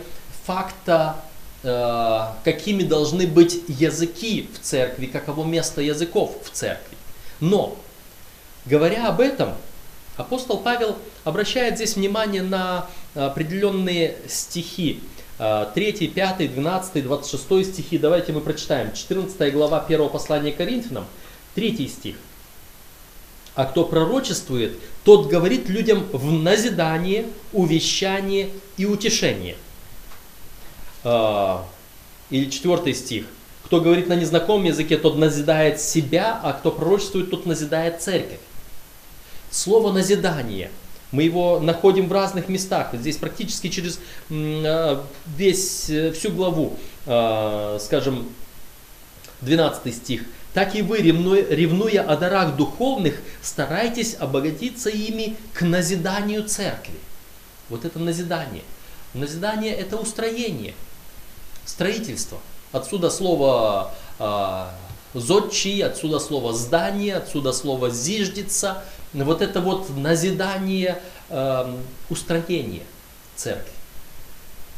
факта, 0.45 1.23
э, 1.63 2.27
какими 2.43 2.83
должны 2.83 3.25
быть 3.27 3.61
языки 3.67 4.49
в 4.53 4.63
церкви, 4.63 5.07
каково 5.07 5.43
место 5.45 5.81
языков 5.81 6.35
в 6.43 6.49
церкви. 6.51 6.97
Но 7.39 7.77
Говоря 8.65 9.09
об 9.09 9.19
этом, 9.19 9.53
апостол 10.15 10.59
Павел 10.59 10.97
обращает 11.23 11.75
здесь 11.75 11.95
внимание 11.95 12.41
на 12.41 12.87
определенные 13.13 14.17
стихи. 14.27 15.01
3, 15.37 16.07
5, 16.07 16.53
12, 16.53 17.03
26 17.03 17.73
стихи. 17.73 17.97
Давайте 17.97 18.31
мы 18.31 18.39
прочитаем. 18.39 18.93
14 18.93 19.51
глава 19.51 19.81
1 19.81 20.09
послания 20.09 20.51
Коринфянам, 20.51 21.05
3 21.55 21.87
стих. 21.87 22.15
А 23.55 23.65
кто 23.65 23.83
пророчествует, 23.83 24.79
тот 25.03 25.27
говорит 25.27 25.67
людям 25.69 26.07
в 26.11 26.31
назидание, 26.31 27.25
увещание 27.51 28.49
и 28.77 28.85
утешение. 28.85 29.57
Или 31.03 32.49
4 32.49 32.93
стих. 32.93 33.25
Кто 33.65 33.81
говорит 33.81 34.07
на 34.07 34.15
незнакомом 34.15 34.65
языке, 34.65 34.97
тот 34.97 35.17
назидает 35.17 35.81
себя, 35.81 36.39
а 36.41 36.53
кто 36.53 36.71
пророчествует, 36.71 37.29
тот 37.29 37.45
назидает 37.45 38.01
церковь. 38.01 38.39
Слово 39.53 39.91
назидание. 39.91 40.71
Мы 41.11 41.23
его 41.23 41.59
находим 41.59 42.07
в 42.07 42.11
разных 42.11 42.49
местах. 42.49 42.89
Здесь 42.93 43.17
практически 43.17 43.69
через 43.69 43.99
а, 44.31 45.05
весь, 45.37 45.91
э, 45.91 46.11
всю 46.11 46.31
главу, 46.31 46.79
а, 47.05 47.77
скажем, 47.79 48.27
12 49.41 49.95
стих. 49.95 50.23
Так 50.55 50.73
и 50.73 50.81
вы, 50.81 50.97
ревнуя 50.97 52.01
о 52.01 52.17
дарах 52.17 52.55
духовных, 52.55 53.21
старайтесь 53.43 54.15
обогатиться 54.19 54.89
ими 54.89 55.35
к 55.53 55.61
назиданию 55.61 56.43
церкви. 56.45 56.95
Вот 57.69 57.85
это 57.85 57.99
назидание. 57.99 58.63
Назидание 59.13 59.75
это 59.75 59.97
устроение, 59.97 60.73
строительство. 61.63 62.39
Отсюда 62.71 63.11
слово 63.11 63.93
э, 64.17 64.65
зодчий, 65.13 65.83
отсюда 65.83 66.17
слово 66.17 66.53
здание, 66.53 67.17
отсюда 67.17 67.53
слово 67.53 67.91
зиждется, 67.91 68.83
вот 69.13 69.41
это 69.41 69.61
вот 69.61 69.95
назидание, 69.95 71.01
э, 71.29 71.75
устроение 72.09 72.83
церкви. 73.35 73.71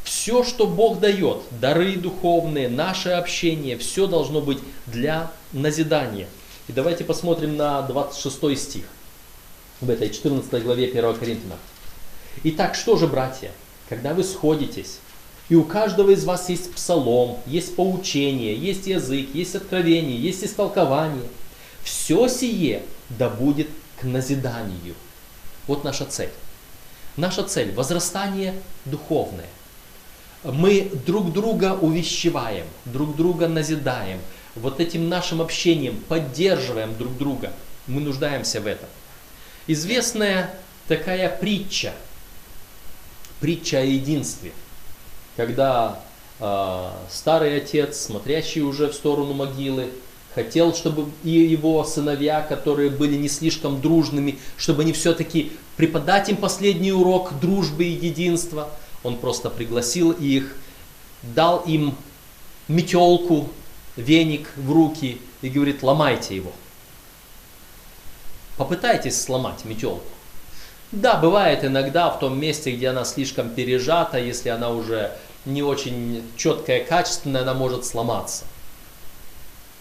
Все, 0.04 0.44
что 0.44 0.66
Бог 0.66 1.00
дает, 1.00 1.38
дары 1.50 1.96
духовные, 1.96 2.68
наше 2.68 3.10
общение, 3.10 3.76
все 3.76 4.06
должно 4.06 4.40
быть 4.40 4.58
для 4.86 5.32
назидания. 5.52 6.28
И 6.68 6.72
давайте 6.72 7.04
посмотрим 7.04 7.56
на 7.56 7.82
26 7.82 8.56
стих 8.56 8.84
в 9.80 9.90
этой 9.90 10.10
14 10.10 10.62
главе 10.62 10.86
1 10.86 11.14
Коринфянам. 11.14 11.58
Итак, 12.44 12.74
что 12.74 12.96
же, 12.96 13.06
братья, 13.06 13.50
когда 13.88 14.14
вы 14.14 14.22
сходитесь, 14.22 14.98
и 15.48 15.54
у 15.54 15.64
каждого 15.64 16.10
из 16.10 16.24
вас 16.24 16.48
есть 16.48 16.72
псалом, 16.72 17.38
есть 17.46 17.76
поучение, 17.76 18.54
есть 18.56 18.86
язык, 18.86 19.28
есть 19.32 19.54
откровение, 19.54 20.18
есть 20.18 20.44
истолкование, 20.44 21.28
все 21.82 22.28
сие 22.28 22.82
да 23.08 23.28
будет 23.28 23.68
к 24.00 24.04
назиданию. 24.04 24.94
Вот 25.66 25.84
наша 25.84 26.04
цель. 26.04 26.30
Наша 27.16 27.44
цель– 27.44 27.72
возрастание 27.74 28.54
духовное. 28.84 29.48
Мы 30.44 30.90
друг 31.06 31.32
друга 31.32 31.74
увещеваем, 31.74 32.66
друг 32.84 33.16
друга 33.16 33.48
назидаем. 33.48 34.20
Вот 34.54 34.80
этим 34.80 35.08
нашим 35.08 35.40
общением 35.42 36.00
поддерживаем 36.08 36.96
друг 36.96 37.16
друга. 37.16 37.52
Мы 37.86 38.00
нуждаемся 38.00 38.60
в 38.60 38.66
этом. 38.66 38.88
Известная 39.66 40.54
такая 40.86 41.28
притча, 41.28 41.92
притча 43.40 43.78
о 43.78 43.82
единстве, 43.82 44.52
когда 45.36 46.00
э, 46.38 46.90
старый 47.10 47.56
отец, 47.56 47.98
смотрящий 47.98 48.60
уже 48.60 48.88
в 48.88 48.94
сторону 48.94 49.34
могилы, 49.34 49.90
хотел, 50.36 50.74
чтобы 50.74 51.10
и 51.24 51.30
его 51.30 51.82
сыновья, 51.82 52.42
которые 52.42 52.90
были 52.90 53.16
не 53.16 53.28
слишком 53.28 53.80
дружными, 53.80 54.38
чтобы 54.58 54.82
они 54.82 54.92
все-таки 54.92 55.50
преподать 55.76 56.28
им 56.28 56.36
последний 56.36 56.92
урок 56.92 57.40
дружбы 57.40 57.84
и 57.84 58.06
единства. 58.06 58.68
Он 59.02 59.16
просто 59.16 59.48
пригласил 59.48 60.12
их, 60.12 60.54
дал 61.22 61.60
им 61.60 61.96
метелку, 62.68 63.48
веник 63.96 64.52
в 64.56 64.70
руки 64.72 65.22
и 65.40 65.48
говорит, 65.48 65.82
ломайте 65.82 66.36
его. 66.36 66.52
Попытайтесь 68.58 69.18
сломать 69.18 69.64
метелку. 69.64 70.04
Да, 70.92 71.16
бывает 71.16 71.64
иногда 71.64 72.10
в 72.10 72.18
том 72.18 72.38
месте, 72.38 72.72
где 72.72 72.88
она 72.88 73.06
слишком 73.06 73.48
пережата, 73.48 74.18
если 74.18 74.50
она 74.50 74.68
уже 74.68 75.16
не 75.46 75.62
очень 75.62 76.22
четкая, 76.36 76.84
качественная, 76.84 77.40
она 77.40 77.54
может 77.54 77.86
сломаться. 77.86 78.44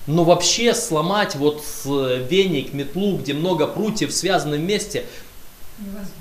Но 0.08 0.24
вообще 0.24 0.74
сломать 0.76 1.36
вот 1.36 1.64
веник, 1.86 2.74
метлу, 2.74 3.18
где 3.18 3.34
много 3.34 3.66
прутьев 3.66 4.14
связаны 4.14 4.58
вместе, 4.58 5.06
невозможно. 5.80 6.14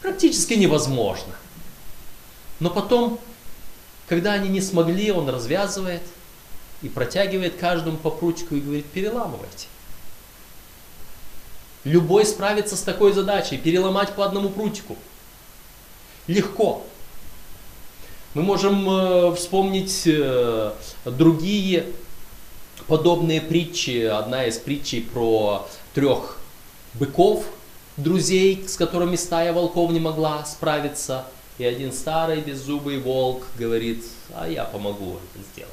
практически 0.00 0.54
невозможно. 0.54 1.34
Но 2.58 2.70
потом, 2.70 3.20
когда 4.08 4.32
они 4.32 4.48
не 4.48 4.60
смогли, 4.60 5.10
он 5.10 5.28
развязывает 5.28 6.02
и 6.80 6.88
протягивает 6.88 7.56
каждому 7.56 7.98
по 7.98 8.10
прутику 8.10 8.54
и 8.54 8.60
говорит, 8.60 8.86
переламывайте. 8.86 9.66
Любой 11.84 12.24
справится 12.24 12.76
с 12.76 12.82
такой 12.82 13.12
задачей, 13.12 13.58
переломать 13.58 14.14
по 14.14 14.24
одному 14.24 14.48
прутику. 14.48 14.96
Легко. 16.28 16.86
Мы 18.34 18.42
можем 18.42 18.88
э, 18.88 19.34
вспомнить 19.34 20.02
э, 20.06 20.72
другие 21.04 21.86
подобные 22.92 23.40
притчи. 23.40 24.04
Одна 24.04 24.44
из 24.44 24.58
притчей 24.58 25.00
про 25.00 25.66
трех 25.94 26.36
быков, 26.92 27.46
друзей, 27.96 28.64
с 28.68 28.76
которыми 28.76 29.16
стая 29.16 29.54
волков 29.54 29.92
не 29.92 29.98
могла 29.98 30.44
справиться. 30.44 31.24
И 31.56 31.64
один 31.64 31.90
старый 31.90 32.42
беззубый 32.42 32.98
волк 32.98 33.46
говорит, 33.58 34.04
а 34.34 34.46
я 34.46 34.64
помогу 34.64 35.16
это 35.16 35.42
сделать. 35.54 35.72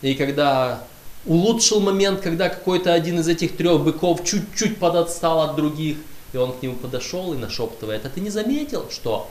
И 0.00 0.14
когда 0.14 0.84
улучшил 1.26 1.80
момент, 1.80 2.20
когда 2.20 2.48
какой-то 2.48 2.94
один 2.94 3.18
из 3.18 3.26
этих 3.26 3.56
трех 3.56 3.80
быков 3.80 4.22
чуть-чуть 4.24 4.78
подотстал 4.78 5.40
от 5.40 5.56
других, 5.56 5.96
и 6.32 6.36
он 6.36 6.52
к 6.52 6.62
нему 6.62 6.76
подошел 6.76 7.34
и 7.34 7.36
нашептывает, 7.36 8.06
а 8.06 8.10
ты 8.10 8.20
не 8.20 8.30
заметил, 8.30 8.88
что 8.92 9.28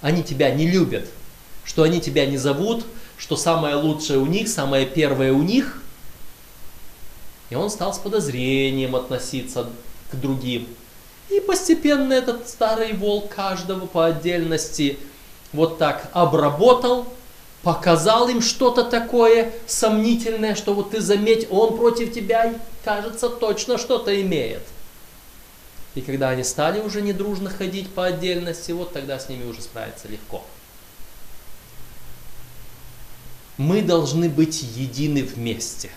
они 0.00 0.22
тебя 0.22 0.50
не 0.54 0.70
любят, 0.70 1.06
что 1.64 1.82
они 1.82 2.00
тебя 2.00 2.24
не 2.24 2.38
зовут, 2.38 2.86
что 3.18 3.36
самое 3.36 3.76
лучшее 3.76 4.18
у 4.18 4.26
них, 4.26 4.48
самое 4.48 4.86
первое 4.86 5.32
у 5.32 5.42
них. 5.42 5.82
И 7.50 7.54
он 7.54 7.70
стал 7.70 7.94
с 7.94 7.98
подозрением 7.98 8.96
относиться 8.96 9.68
к 10.10 10.16
другим. 10.16 10.66
И 11.30 11.40
постепенно 11.40 12.12
этот 12.12 12.48
старый 12.48 12.92
волк 12.92 13.34
каждого 13.34 13.86
по 13.86 14.06
отдельности 14.06 14.98
вот 15.52 15.78
так 15.78 16.08
обработал, 16.12 17.06
показал 17.62 18.28
им 18.28 18.40
что-то 18.40 18.84
такое 18.84 19.52
сомнительное, 19.66 20.54
что 20.54 20.74
вот 20.74 20.90
ты 20.90 21.00
заметь, 21.00 21.48
он 21.50 21.76
против 21.76 22.12
тебя, 22.12 22.54
кажется, 22.84 23.28
точно 23.28 23.78
что-то 23.78 24.20
имеет. 24.22 24.62
И 25.94 26.02
когда 26.02 26.28
они 26.28 26.44
стали 26.44 26.80
уже 26.80 27.00
недружно 27.00 27.48
ходить 27.48 27.88
по 27.88 28.04
отдельности, 28.04 28.70
вот 28.72 28.92
тогда 28.92 29.18
с 29.18 29.28
ними 29.28 29.46
уже 29.46 29.62
справиться 29.62 30.08
легко. 30.08 30.44
Мы 33.58 33.82
должны 33.82 34.28
быть 34.28 34.62
едины 34.62 35.22
вместе. 35.22 35.90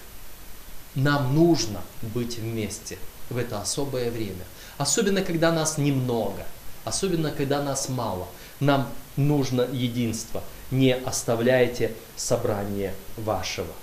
Нам 0.95 1.35
нужно 1.35 1.81
быть 2.01 2.37
вместе 2.37 2.97
в 3.29 3.37
это 3.37 3.61
особое 3.61 4.11
время. 4.11 4.45
Особенно, 4.77 5.21
когда 5.21 5.51
нас 5.51 5.77
немного. 5.77 6.45
Особенно, 6.85 7.31
когда 7.31 7.61
нас 7.61 7.89
мало. 7.89 8.27
Нам 8.59 8.89
нужно 9.17 9.67
единство. 9.71 10.43
Не 10.71 10.95
оставляйте 10.95 11.93
собрание 12.15 12.93
вашего. 13.17 13.73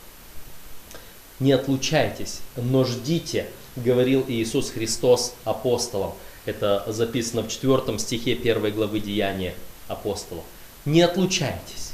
Не 1.38 1.52
отлучайтесь, 1.52 2.40
но 2.56 2.84
ждите, 2.84 3.46
говорил 3.76 4.24
Иисус 4.26 4.70
Христос 4.70 5.34
апостолам. 5.44 6.14
Это 6.46 6.84
записано 6.88 7.42
в 7.42 7.48
4 7.48 7.98
стихе 7.98 8.32
1 8.32 8.72
главы 8.72 9.00
Деяния 9.00 9.54
апостолов. 9.86 10.44
Не 10.86 11.02
отлучайтесь, 11.02 11.90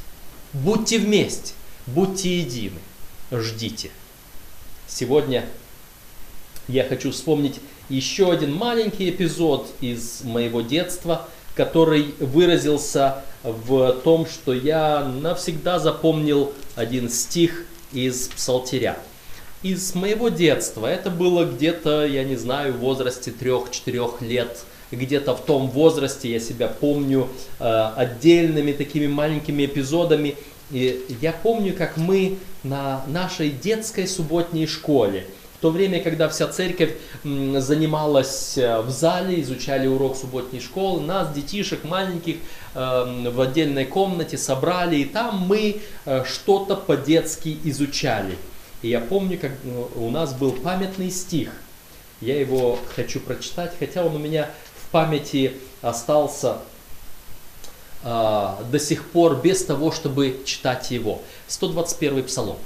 будьте 0.52 0.98
вместе, 0.98 1.54
будьте 1.86 2.40
едины, 2.40 2.78
ждите. 3.30 3.90
Сегодня 4.86 5.44
я 6.68 6.84
хочу 6.84 7.10
вспомнить 7.12 7.60
еще 7.88 8.30
один 8.30 8.54
маленький 8.54 9.10
эпизод 9.10 9.68
из 9.80 10.22
моего 10.22 10.60
детства, 10.60 11.28
который 11.54 12.14
выразился 12.18 13.24
в 13.42 13.92
том, 14.04 14.26
что 14.26 14.52
я 14.52 15.04
навсегда 15.04 15.78
запомнил 15.78 16.52
один 16.76 17.10
стих 17.10 17.66
из 17.92 18.28
Псалтиря. 18.28 18.98
Из 19.62 19.94
моего 19.94 20.28
детства, 20.28 20.86
это 20.86 21.10
было 21.10 21.44
где-то, 21.44 22.04
я 22.04 22.24
не 22.24 22.36
знаю, 22.36 22.72
в 22.72 22.78
возрасте 22.78 23.32
3-4 23.38 24.24
лет, 24.24 24.64
где-то 24.90 25.34
в 25.34 25.44
том 25.44 25.70
возрасте 25.70 26.30
я 26.30 26.40
себя 26.40 26.68
помню 26.68 27.28
э, 27.58 27.92
отдельными 27.96 28.72
такими 28.72 29.06
маленькими 29.06 29.64
эпизодами. 29.64 30.36
И 30.72 31.04
я 31.20 31.32
помню, 31.32 31.74
как 31.76 31.98
мы 31.98 32.38
на 32.62 33.04
нашей 33.06 33.50
детской 33.50 34.08
субботней 34.08 34.66
школе, 34.66 35.26
в 35.58 35.60
то 35.60 35.70
время, 35.70 36.02
когда 36.02 36.28
вся 36.28 36.48
церковь 36.48 36.94
занималась 37.22 38.58
э, 38.58 38.80
в 38.80 38.90
зале, 38.90 39.40
изучали 39.42 39.86
урок 39.86 40.16
субботней 40.16 40.60
школы, 40.60 41.02
нас, 41.02 41.32
детишек 41.32 41.84
маленьких, 41.84 42.36
э, 42.74 43.30
в 43.30 43.40
отдельной 43.40 43.84
комнате 43.84 44.38
собрали, 44.38 44.96
и 44.96 45.04
там 45.04 45.46
мы 45.46 45.82
э, 46.04 46.24
что-то 46.24 46.74
по-детски 46.74 47.56
изучали. 47.62 48.36
И 48.80 48.88
я 48.88 49.00
помню, 49.00 49.38
как 49.38 49.52
у 49.94 50.10
нас 50.10 50.34
был 50.34 50.50
памятный 50.50 51.10
стих. 51.10 51.50
Я 52.20 52.40
его 52.40 52.78
хочу 52.96 53.20
прочитать, 53.20 53.72
хотя 53.78 54.04
он 54.04 54.16
у 54.16 54.18
меня 54.18 54.50
в 54.74 54.90
памяти 54.90 55.52
остался 55.80 56.58
до 58.02 58.78
сих 58.80 59.10
пор 59.10 59.36
без 59.36 59.64
того, 59.64 59.92
чтобы 59.92 60.42
читать 60.44 60.90
его. 60.90 61.22
121 61.46 62.24
псалом. 62.24 62.58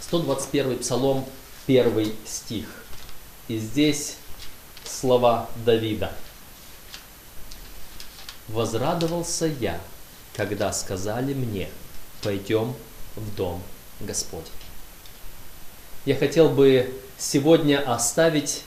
121 0.00 0.78
псалом, 0.78 1.24
первый 1.66 2.14
стих. 2.26 2.66
И 3.46 3.58
здесь 3.58 4.16
слова 4.84 5.48
Давида. 5.64 6.12
«Возрадовался 8.48 9.46
я, 9.46 9.78
когда 10.34 10.72
сказали 10.72 11.34
мне, 11.34 11.68
пойдем 12.22 12.74
в 13.14 13.34
дом 13.36 13.62
Господень». 14.00 14.50
Я 16.06 16.16
хотел 16.16 16.48
бы 16.48 16.98
сегодня 17.18 17.78
оставить, 17.78 18.62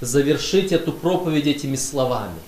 завершить 0.00 0.72
эту 0.72 0.92
проповедь 0.92 1.46
этими 1.46 1.76
словами. 1.76 2.40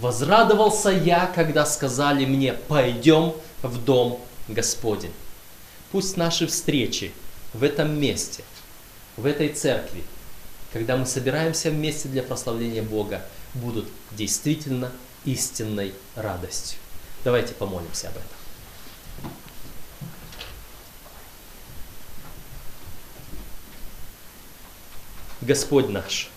«Возрадовался 0.00 0.90
я, 0.90 1.26
когда 1.26 1.66
сказали 1.66 2.24
мне, 2.24 2.52
пойдем 2.52 3.34
в 3.62 3.82
дом 3.84 4.20
Господень». 4.48 5.12
Пусть 5.90 6.16
наши 6.16 6.46
встречи 6.46 7.12
в 7.54 7.62
этом 7.62 7.98
месте, 7.98 8.44
в 9.16 9.24
этой 9.24 9.48
церкви, 9.48 10.04
когда 10.72 10.96
мы 10.96 11.06
собираемся 11.06 11.70
вместе 11.70 12.08
для 12.08 12.22
прославления 12.22 12.82
Бога, 12.82 13.22
будут 13.54 13.88
действительно 14.12 14.92
истинной 15.24 15.94
радостью. 16.14 16.78
Давайте 17.24 17.54
помолимся 17.54 18.08
об 18.08 18.16
этом. 18.16 18.28
Господь 25.40 25.88
наш, 25.88 26.30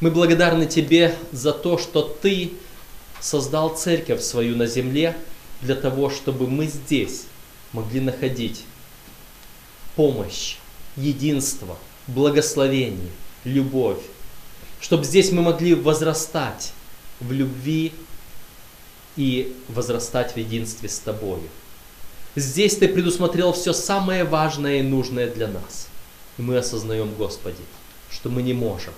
мы 0.00 0.10
благодарны 0.10 0.66
Тебе 0.66 1.14
за 1.30 1.52
то, 1.52 1.78
что 1.78 2.02
Ты 2.02 2.52
создал 3.20 3.76
церковь 3.76 4.22
свою 4.22 4.56
на 4.56 4.66
земле 4.66 5.16
для 5.60 5.74
того, 5.74 6.10
чтобы 6.10 6.48
мы 6.48 6.66
здесь 6.66 7.24
могли 7.72 8.00
находить 8.00 8.64
помощь, 9.94 10.56
единство, 10.96 11.76
благословение, 12.06 13.10
любовь. 13.44 14.00
Чтобы 14.80 15.04
здесь 15.04 15.30
мы 15.30 15.42
могли 15.42 15.74
возрастать 15.74 16.72
в 17.20 17.30
любви 17.32 17.92
и 19.16 19.54
возрастать 19.68 20.32
в 20.32 20.38
единстве 20.38 20.88
с 20.88 20.98
Тобою. 20.98 21.42
Здесь 22.36 22.76
Ты 22.76 22.88
предусмотрел 22.88 23.52
все 23.52 23.74
самое 23.74 24.24
важное 24.24 24.78
и 24.78 24.82
нужное 24.82 25.30
для 25.30 25.48
нас. 25.48 25.88
И 26.38 26.42
мы 26.42 26.56
осознаем, 26.56 27.12
Господи, 27.18 27.60
что 28.10 28.30
мы 28.30 28.40
не 28.42 28.54
можем 28.54 28.94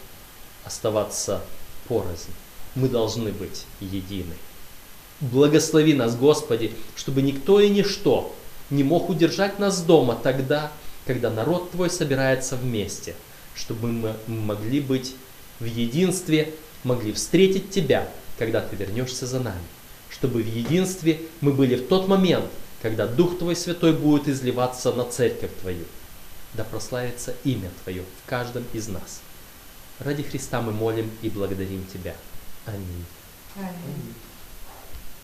оставаться 0.65 1.43
порознь. 1.89 2.33
Мы 2.75 2.89
должны 2.89 3.31
быть 3.33 3.65
едины. 3.81 4.35
Благослови 5.21 5.95
нас, 5.95 6.17
Господи, 6.17 6.73
чтобы 6.97 7.23
никто 7.23 7.61
и 7.61 7.69
ничто 7.69 8.35
не 8.71 8.83
мог 8.83 9.09
удержать 9.09 9.59
нас 9.59 9.83
дома 9.83 10.19
тогда, 10.21 10.73
когда 11.07 11.31
народ 11.31 11.71
Твой 11.71 11.91
собирается 11.91 12.57
вместе, 12.57 13.15
чтобы 13.55 13.89
мы 13.89 14.17
могли 14.27 14.81
быть 14.81 15.15
в 15.61 15.65
единстве, 15.65 16.55
могли 16.83 17.13
встретить 17.13 17.71
Тебя, 17.71 18.09
когда 18.39 18.61
Ты 18.61 18.77
вернешься 18.77 19.27
за 19.27 19.41
нами, 19.41 19.63
чтобы 20.11 20.43
в 20.43 20.47
единстве 20.47 21.21
мы 21.41 21.53
были 21.53 21.77
в 21.77 21.87
тот 21.87 22.09
момент, 22.09 22.47
когда 22.81 23.07
Дух 23.07 23.39
Твой 23.39 23.55
Святой 23.55 23.93
будет 23.93 24.27
изливаться 24.29 24.93
на 24.93 25.05
Церковь 25.05 25.51
Твою. 25.61 25.85
Да 26.55 26.65
прославится 26.65 27.35
имя 27.45 27.71
Твое 27.85 28.03
в 28.25 28.29
каждом 28.29 28.65
из 28.73 28.89
нас. 28.89 29.21
Ради 30.05 30.23
Христа 30.25 30.61
мы 30.61 30.73
молим 30.73 31.09
и 31.23 31.31
благодарим 31.31 31.87
Тебя. 31.87 32.15
Аминь. 32.67 33.05
Аминь. 33.57 34.15